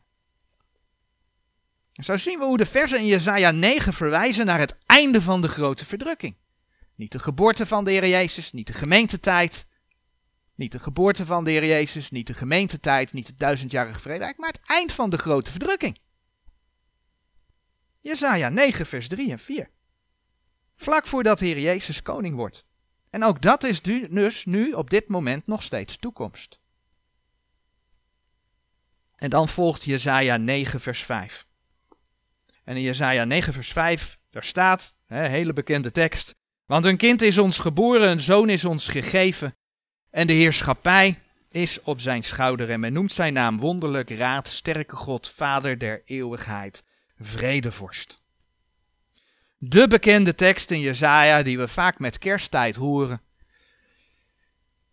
En 1.93 2.03
zo 2.03 2.17
zien 2.17 2.39
we 2.39 2.45
hoe 2.45 2.57
de 2.57 2.65
versen 2.65 2.99
in 2.99 3.05
Jezaja 3.05 3.51
9 3.51 3.93
verwijzen 3.93 4.45
naar 4.45 4.59
het 4.59 4.77
einde 4.85 5.21
van 5.21 5.41
de 5.41 5.47
grote 5.47 5.85
verdrukking. 5.85 6.35
Niet 6.95 7.11
de 7.11 7.19
geboorte 7.19 7.65
van 7.65 7.83
de 7.83 7.91
Heer 7.91 8.07
Jezus, 8.07 8.51
niet 8.51 8.67
de 8.67 8.73
gemeentetijd. 8.73 9.67
Niet 10.55 10.71
de 10.71 10.79
geboorte 10.79 11.25
van 11.25 11.43
de 11.43 11.51
Heer 11.51 11.65
Jezus, 11.65 12.11
niet 12.11 12.27
de 12.27 12.33
gemeentetijd, 12.33 13.13
niet 13.13 13.27
het 13.27 13.39
duizendjarige 13.39 13.99
vrede, 13.99 14.33
maar 14.37 14.49
het 14.49 14.59
eind 14.65 14.91
van 14.91 15.09
de 15.09 15.17
grote 15.17 15.51
verdrukking. 15.51 15.99
Jezaja 17.99 18.49
9 18.49 18.85
vers 18.85 19.07
3 19.07 19.31
en 19.31 19.39
4. 19.39 19.69
Vlak 20.75 21.07
voordat 21.07 21.39
de 21.39 21.45
Heer 21.45 21.59
Jezus 21.59 22.01
koning 22.01 22.35
wordt. 22.35 22.65
En 23.09 23.23
ook 23.23 23.41
dat 23.41 23.63
is 23.63 23.81
dus 23.81 24.45
nu 24.45 24.71
op 24.71 24.89
dit 24.89 25.07
moment 25.07 25.47
nog 25.47 25.63
steeds 25.63 25.97
toekomst. 25.97 26.59
En 29.15 29.29
dan 29.29 29.49
volgt 29.49 29.83
Jezaja 29.83 30.37
9 30.37 30.79
vers 30.79 31.03
5. 31.03 31.45
En 32.63 32.75
in 32.75 32.81
Jezaja 32.81 33.23
9 33.23 33.53
vers 33.53 33.71
5, 33.71 34.17
daar 34.29 34.43
staat, 34.43 34.95
hè, 35.05 35.27
hele 35.27 35.53
bekende 35.53 35.91
tekst. 35.91 36.35
Want 36.65 36.85
een 36.85 36.97
kind 36.97 37.21
is 37.21 37.37
ons 37.37 37.59
geboren, 37.59 38.09
een 38.09 38.19
zoon 38.19 38.49
is 38.49 38.65
ons 38.65 38.87
gegeven. 38.87 39.55
En 40.09 40.27
de 40.27 40.33
heerschappij 40.33 41.19
is 41.51 41.81
op 41.81 41.99
zijn 41.99 42.23
schouder 42.23 42.69
en 42.69 42.79
men 42.79 42.93
noemt 42.93 43.13
zijn 43.13 43.33
naam 43.33 43.59
wonderlijk, 43.59 44.09
raad, 44.09 44.47
sterke 44.47 44.95
God, 44.95 45.29
vader 45.29 45.77
der 45.77 46.01
eeuwigheid, 46.05 46.83
vredevorst. 47.19 48.22
De 49.65 49.87
bekende 49.87 50.35
tekst 50.35 50.71
in 50.71 50.79
Jesaja 50.79 51.43
die 51.43 51.57
we 51.57 51.67
vaak 51.67 51.99
met 51.99 52.17
kersttijd 52.17 52.75
horen. 52.75 53.21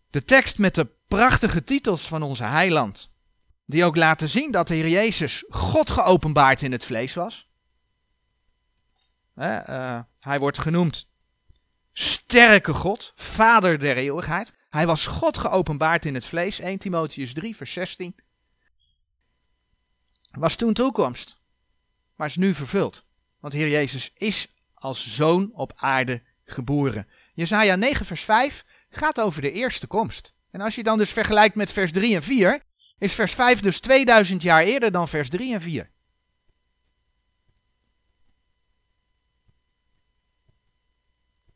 De 0.09 0.23
tekst 0.23 0.57
met 0.57 0.75
de 0.75 0.87
prachtige 1.07 1.63
titels 1.63 2.07
van 2.07 2.23
onze 2.23 2.43
heiland. 2.43 3.11
Die 3.65 3.83
ook 3.83 3.95
laten 3.95 4.29
zien 4.29 4.51
dat 4.51 4.67
de 4.67 4.73
Heer 4.73 4.87
Jezus 4.87 5.43
God 5.49 5.89
geopenbaard 5.89 6.61
in 6.61 6.71
het 6.71 6.85
vlees 6.85 7.13
was. 7.13 7.49
Uh, 9.35 9.99
hij 10.19 10.39
wordt 10.39 10.57
genoemd 10.57 11.07
sterke 11.93 12.73
God, 12.73 13.13
vader 13.15 13.79
der 13.79 13.97
eeuwigheid. 13.97 14.53
Hij 14.69 14.85
was 14.85 15.05
God 15.05 15.37
geopenbaard 15.37 16.05
in 16.05 16.13
het 16.13 16.25
vlees, 16.25 16.59
1 16.59 16.77
Timotheus 16.77 17.33
3, 17.33 17.55
vers 17.55 17.73
16. 17.73 18.15
Was 20.31 20.55
toen 20.55 20.73
toekomst, 20.73 21.39
maar 22.15 22.27
is 22.27 22.35
nu 22.35 22.53
vervuld. 22.53 23.05
Want 23.39 23.53
Heer 23.53 23.69
Jezus 23.69 24.11
is 24.13 24.47
als 24.81 25.15
zoon 25.15 25.51
op 25.53 25.73
aarde 25.75 26.21
geboren. 26.43 27.07
Jezaja 27.33 27.75
9, 27.75 28.05
vers 28.05 28.21
5 28.21 28.65
gaat 28.89 29.19
over 29.19 29.41
de 29.41 29.51
eerste 29.51 29.87
komst. 29.87 30.33
En 30.51 30.61
als 30.61 30.75
je 30.75 30.83
dan 30.83 30.97
dus 30.97 31.11
vergelijkt 31.11 31.55
met 31.55 31.71
vers 31.71 31.91
3 31.91 32.15
en 32.15 32.23
4, 32.23 32.59
is 32.97 33.13
vers 33.13 33.33
5 33.33 33.59
dus 33.59 33.79
2000 33.79 34.41
jaar 34.41 34.63
eerder 34.63 34.91
dan 34.91 35.07
vers 35.07 35.29
3 35.29 35.53
en 35.53 35.61
4. 35.61 35.89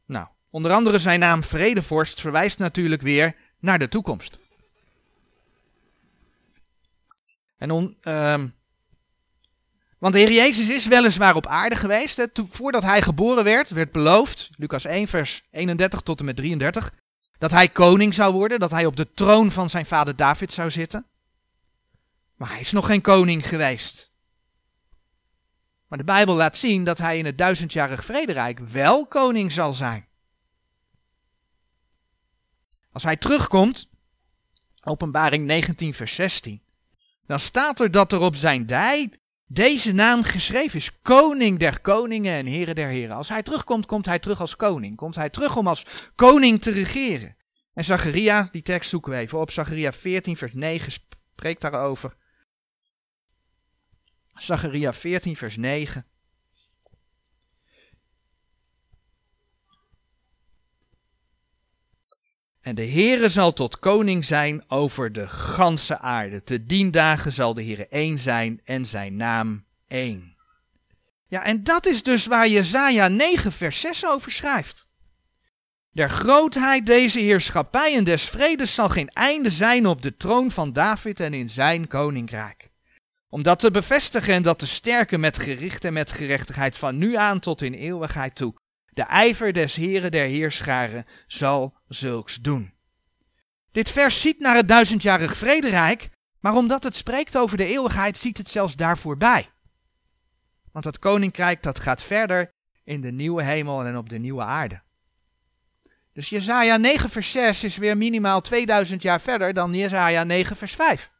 Nou, 0.05 0.27
onder 0.49 0.71
andere 0.71 0.99
zijn 0.99 1.19
naam 1.19 1.43
Vredevorst 1.43 2.21
verwijst 2.21 2.57
natuurlijk 2.57 3.01
weer 3.01 3.35
naar 3.59 3.79
de 3.79 3.87
toekomst. 3.87 4.39
En 7.57 7.71
on, 7.71 7.97
want 9.97 10.13
de 10.13 10.19
Heer 10.19 10.31
Jezus 10.31 10.67
is 10.67 10.85
weliswaar 10.85 11.35
op 11.35 11.47
aarde 11.47 11.75
geweest. 11.75 12.17
Hè, 12.17 12.25
voordat 12.49 12.83
hij 12.83 13.01
geboren 13.01 13.43
werd, 13.43 13.69
werd 13.69 13.91
beloofd, 13.91 14.49
Lucas 14.55 14.85
1, 14.85 15.07
vers 15.07 15.43
31 15.51 16.01
tot 16.01 16.19
en 16.19 16.25
met 16.25 16.35
33, 16.35 16.93
dat 17.37 17.51
hij 17.51 17.69
koning 17.69 18.13
zou 18.13 18.33
worden, 18.33 18.59
dat 18.59 18.71
hij 18.71 18.85
op 18.85 18.95
de 18.95 19.11
troon 19.13 19.51
van 19.51 19.69
zijn 19.69 19.85
vader 19.85 20.15
David 20.15 20.53
zou 20.53 20.71
zitten. 20.71 21.05
Maar 22.35 22.49
hij 22.49 22.59
is 22.59 22.71
nog 22.71 22.85
geen 22.85 23.01
koning 23.01 23.47
geweest. 23.47 24.11
Maar 25.87 25.97
de 25.97 26.03
Bijbel 26.03 26.35
laat 26.35 26.57
zien 26.57 26.83
dat 26.83 26.97
hij 26.97 27.17
in 27.17 27.25
het 27.25 27.37
duizendjarig 27.37 28.05
vrederijk 28.05 28.59
wel 28.59 29.07
koning 29.07 29.51
zal 29.51 29.73
zijn. 29.73 30.07
Als 32.91 33.03
hij 33.03 33.15
terugkomt, 33.15 33.89
openbaring 34.83 35.45
19 35.45 35.93
vers 35.93 36.15
16, 36.15 36.61
dan 37.25 37.39
staat 37.39 37.79
er 37.79 37.91
dat 37.91 38.11
er 38.11 38.19
op 38.19 38.35
zijn 38.35 38.65
dij 38.65 39.11
deze 39.47 39.91
naam 39.91 40.23
geschreven 40.23 40.79
is. 40.79 41.01
Koning 41.01 41.59
der 41.59 41.81
koningen 41.81 42.33
en 42.33 42.45
heren 42.45 42.75
der 42.75 42.87
heren. 42.87 43.15
Als 43.15 43.29
hij 43.29 43.43
terugkomt, 43.43 43.85
komt 43.85 44.05
hij 44.05 44.19
terug 44.19 44.39
als 44.39 44.55
koning. 44.55 44.95
Komt 44.95 45.15
hij 45.15 45.29
terug 45.29 45.57
om 45.57 45.67
als 45.67 45.85
koning 46.15 46.61
te 46.61 46.71
regeren. 46.71 47.35
En 47.73 47.83
Zacharia, 47.83 48.49
die 48.51 48.61
tekst 48.61 48.89
zoeken 48.89 49.11
we 49.11 49.17
even 49.17 49.39
op. 49.39 49.51
Zacharia 49.51 49.91
14 49.91 50.37
vers 50.37 50.53
9 50.53 50.91
spreekt 50.91 51.61
daarover. 51.61 52.15
Zacharia 54.33 54.93
14 54.93 55.35
vers 55.35 55.57
9. 55.57 56.05
En 62.65 62.75
de 62.75 62.89
Heere 62.89 63.29
zal 63.29 63.53
tot 63.53 63.79
koning 63.79 64.25
zijn 64.25 64.63
over 64.67 65.11
de 65.11 65.27
ganse 65.27 65.97
aarde. 65.97 66.43
Te 66.43 66.65
dien 66.65 66.91
dagen 66.91 67.31
zal 67.31 67.53
de 67.53 67.63
Heere 67.63 67.87
één 67.87 68.19
zijn 68.19 68.61
en 68.63 68.85
zijn 68.85 69.15
naam 69.15 69.65
één. 69.87 70.35
Ja, 71.27 71.43
en 71.43 71.63
dat 71.63 71.85
is 71.85 72.03
dus 72.03 72.25
waar 72.25 72.47
Jezaja 72.47 73.07
9 73.07 73.51
vers 73.51 73.79
6 73.79 74.05
over 74.05 74.31
schrijft. 74.31 74.87
Der 75.91 76.09
grootheid 76.09 76.85
deze 76.85 77.19
heerschappij 77.19 77.95
en 77.95 78.03
des 78.03 78.23
vredes 78.23 78.73
zal 78.73 78.89
geen 78.89 79.09
einde 79.09 79.49
zijn 79.49 79.87
op 79.87 80.01
de 80.01 80.17
troon 80.17 80.51
van 80.51 80.73
David 80.73 81.19
en 81.19 81.33
in 81.33 81.49
zijn 81.49 81.87
koninkrijk. 81.87 82.69
Om 83.29 83.43
dat 83.43 83.59
te 83.59 83.71
bevestigen 83.71 84.33
en 84.33 84.43
dat 84.43 84.59
te 84.59 84.67
sterken 84.67 85.19
met 85.19 85.37
gericht 85.37 85.85
en 85.85 85.93
met 85.93 86.11
gerechtigheid 86.11 86.77
van 86.77 86.97
nu 86.97 87.15
aan 87.15 87.39
tot 87.39 87.61
in 87.61 87.73
eeuwigheid 87.73 88.35
toe. 88.35 88.53
De 88.95 89.03
ijver 89.03 89.53
des 89.53 89.75
heren 89.75 90.11
der 90.11 90.25
heerscharen 90.25 91.05
zal 91.27 91.77
zulks 91.87 92.35
doen. 92.35 92.73
Dit 93.71 93.91
vers 93.91 94.21
ziet 94.21 94.39
naar 94.39 94.55
het 94.55 94.67
duizendjarig 94.67 95.37
vrederijk, 95.37 96.09
maar 96.39 96.55
omdat 96.55 96.83
het 96.83 96.95
spreekt 96.95 97.37
over 97.37 97.57
de 97.57 97.65
eeuwigheid, 97.65 98.17
ziet 98.17 98.37
het 98.37 98.49
zelfs 98.49 98.75
daarvoor 98.75 99.17
bij. 99.17 99.49
Want 100.71 100.85
dat 100.85 100.99
koninkrijk 100.99 101.63
dat 101.63 101.79
gaat 101.79 102.03
verder 102.03 102.51
in 102.83 103.01
de 103.01 103.11
nieuwe 103.11 103.43
hemel 103.43 103.85
en 103.85 103.97
op 103.97 104.09
de 104.09 104.17
nieuwe 104.17 104.43
aarde. 104.43 104.81
Dus 106.13 106.29
Jezaja 106.29 106.77
9 106.77 107.09
vers 107.09 107.31
6 107.31 107.63
is 107.63 107.77
weer 107.77 107.97
minimaal 107.97 108.41
2000 108.41 109.01
jaar 109.01 109.21
verder 109.21 109.53
dan 109.53 109.73
Jezaja 109.73 110.23
9 110.23 110.55
vers 110.55 110.75
5. 110.75 111.11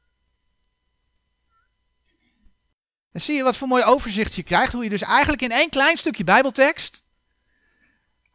Dan 3.11 3.21
zie 3.21 3.35
je 3.35 3.43
wat 3.43 3.57
voor 3.57 3.67
mooi 3.67 3.83
overzicht 3.83 4.35
je 4.35 4.43
krijgt, 4.43 4.73
hoe 4.73 4.83
je 4.83 4.89
dus 4.89 5.01
eigenlijk 5.01 5.41
in 5.41 5.51
één 5.51 5.69
klein 5.69 5.97
stukje 5.97 6.23
bijbeltekst 6.23 7.04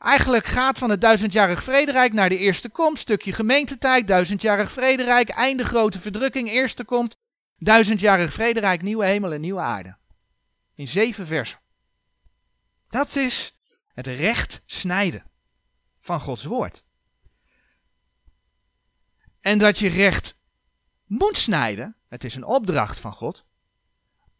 Eigenlijk 0.00 0.46
gaat 0.46 0.78
van 0.78 0.90
het 0.90 1.00
duizendjarig 1.00 1.62
vrederijk 1.62 2.12
naar 2.12 2.28
de 2.28 2.38
eerste 2.38 2.68
komst, 2.68 3.02
stukje 3.02 3.32
gemeentetijd, 3.32 4.06
duizendjarig 4.06 4.72
vrederijk, 4.72 5.28
einde 5.28 5.64
grote 5.64 6.00
verdrukking, 6.00 6.50
eerste 6.50 6.84
komt, 6.84 7.16
duizendjarig 7.58 8.32
vrederijk, 8.32 8.82
nieuwe 8.82 9.06
hemel 9.06 9.32
en 9.32 9.40
nieuwe 9.40 9.60
aarde. 9.60 9.96
In 10.74 10.88
zeven 10.88 11.26
versen. 11.26 11.58
Dat 12.88 13.16
is 13.16 13.56
het 13.94 14.06
recht 14.06 14.62
snijden 14.66 15.24
van 16.00 16.20
Gods 16.20 16.44
woord. 16.44 16.84
En 19.40 19.58
dat 19.58 19.78
je 19.78 19.88
recht 19.88 20.36
moet 21.06 21.36
snijden, 21.36 21.96
het 22.08 22.24
is 22.24 22.34
een 22.34 22.44
opdracht 22.44 22.98
van 22.98 23.12
God, 23.12 23.46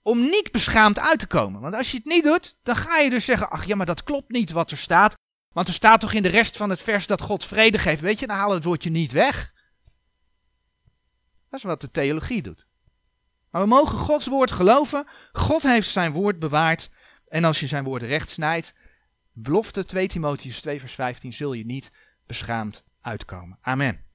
om 0.02 0.20
niet 0.20 0.52
beschaamd 0.52 0.98
uit 0.98 1.18
te 1.18 1.26
komen. 1.26 1.60
Want 1.60 1.74
als 1.74 1.90
je 1.90 1.96
het 1.96 2.06
niet 2.06 2.24
doet, 2.24 2.56
dan 2.62 2.76
ga 2.76 2.98
je 2.98 3.10
dus 3.10 3.24
zeggen, 3.24 3.50
ach 3.50 3.64
ja, 3.64 3.76
maar 3.76 3.86
dat 3.86 4.02
klopt 4.02 4.30
niet 4.30 4.50
wat 4.50 4.70
er 4.70 4.78
staat. 4.78 5.18
Want 5.52 5.68
er 5.68 5.74
staat 5.74 6.00
toch 6.00 6.12
in 6.12 6.22
de 6.22 6.28
rest 6.28 6.56
van 6.56 6.70
het 6.70 6.80
vers 6.80 7.06
dat 7.06 7.20
God 7.20 7.44
vrede 7.44 7.78
geeft. 7.78 8.00
Weet 8.00 8.20
je, 8.20 8.26
dan 8.26 8.36
halen 8.36 8.54
het 8.54 8.64
woordje 8.64 8.90
niet 8.90 9.12
weg. 9.12 9.54
Dat 11.48 11.58
is 11.58 11.62
wat 11.62 11.80
de 11.80 11.90
theologie 11.90 12.42
doet. 12.42 12.66
Maar 13.50 13.62
we 13.62 13.68
mogen 13.68 13.98
Gods 13.98 14.26
woord 14.26 14.50
geloven. 14.50 15.06
God 15.32 15.62
heeft 15.62 15.88
zijn 15.88 16.12
woord 16.12 16.38
bewaard. 16.38 16.90
En 17.26 17.44
als 17.44 17.60
je 17.60 17.66
zijn 17.66 17.84
woord 17.84 18.02
recht 18.02 18.30
snijdt, 18.30 18.74
belofte 19.32 19.84
2 19.84 20.08
Timotheus 20.08 20.60
2 20.60 20.80
vers 20.80 20.94
15, 20.94 21.32
zul 21.32 21.52
je 21.52 21.64
niet 21.64 21.90
beschaamd 22.26 22.84
uitkomen. 23.00 23.58
Amen. 23.60 24.09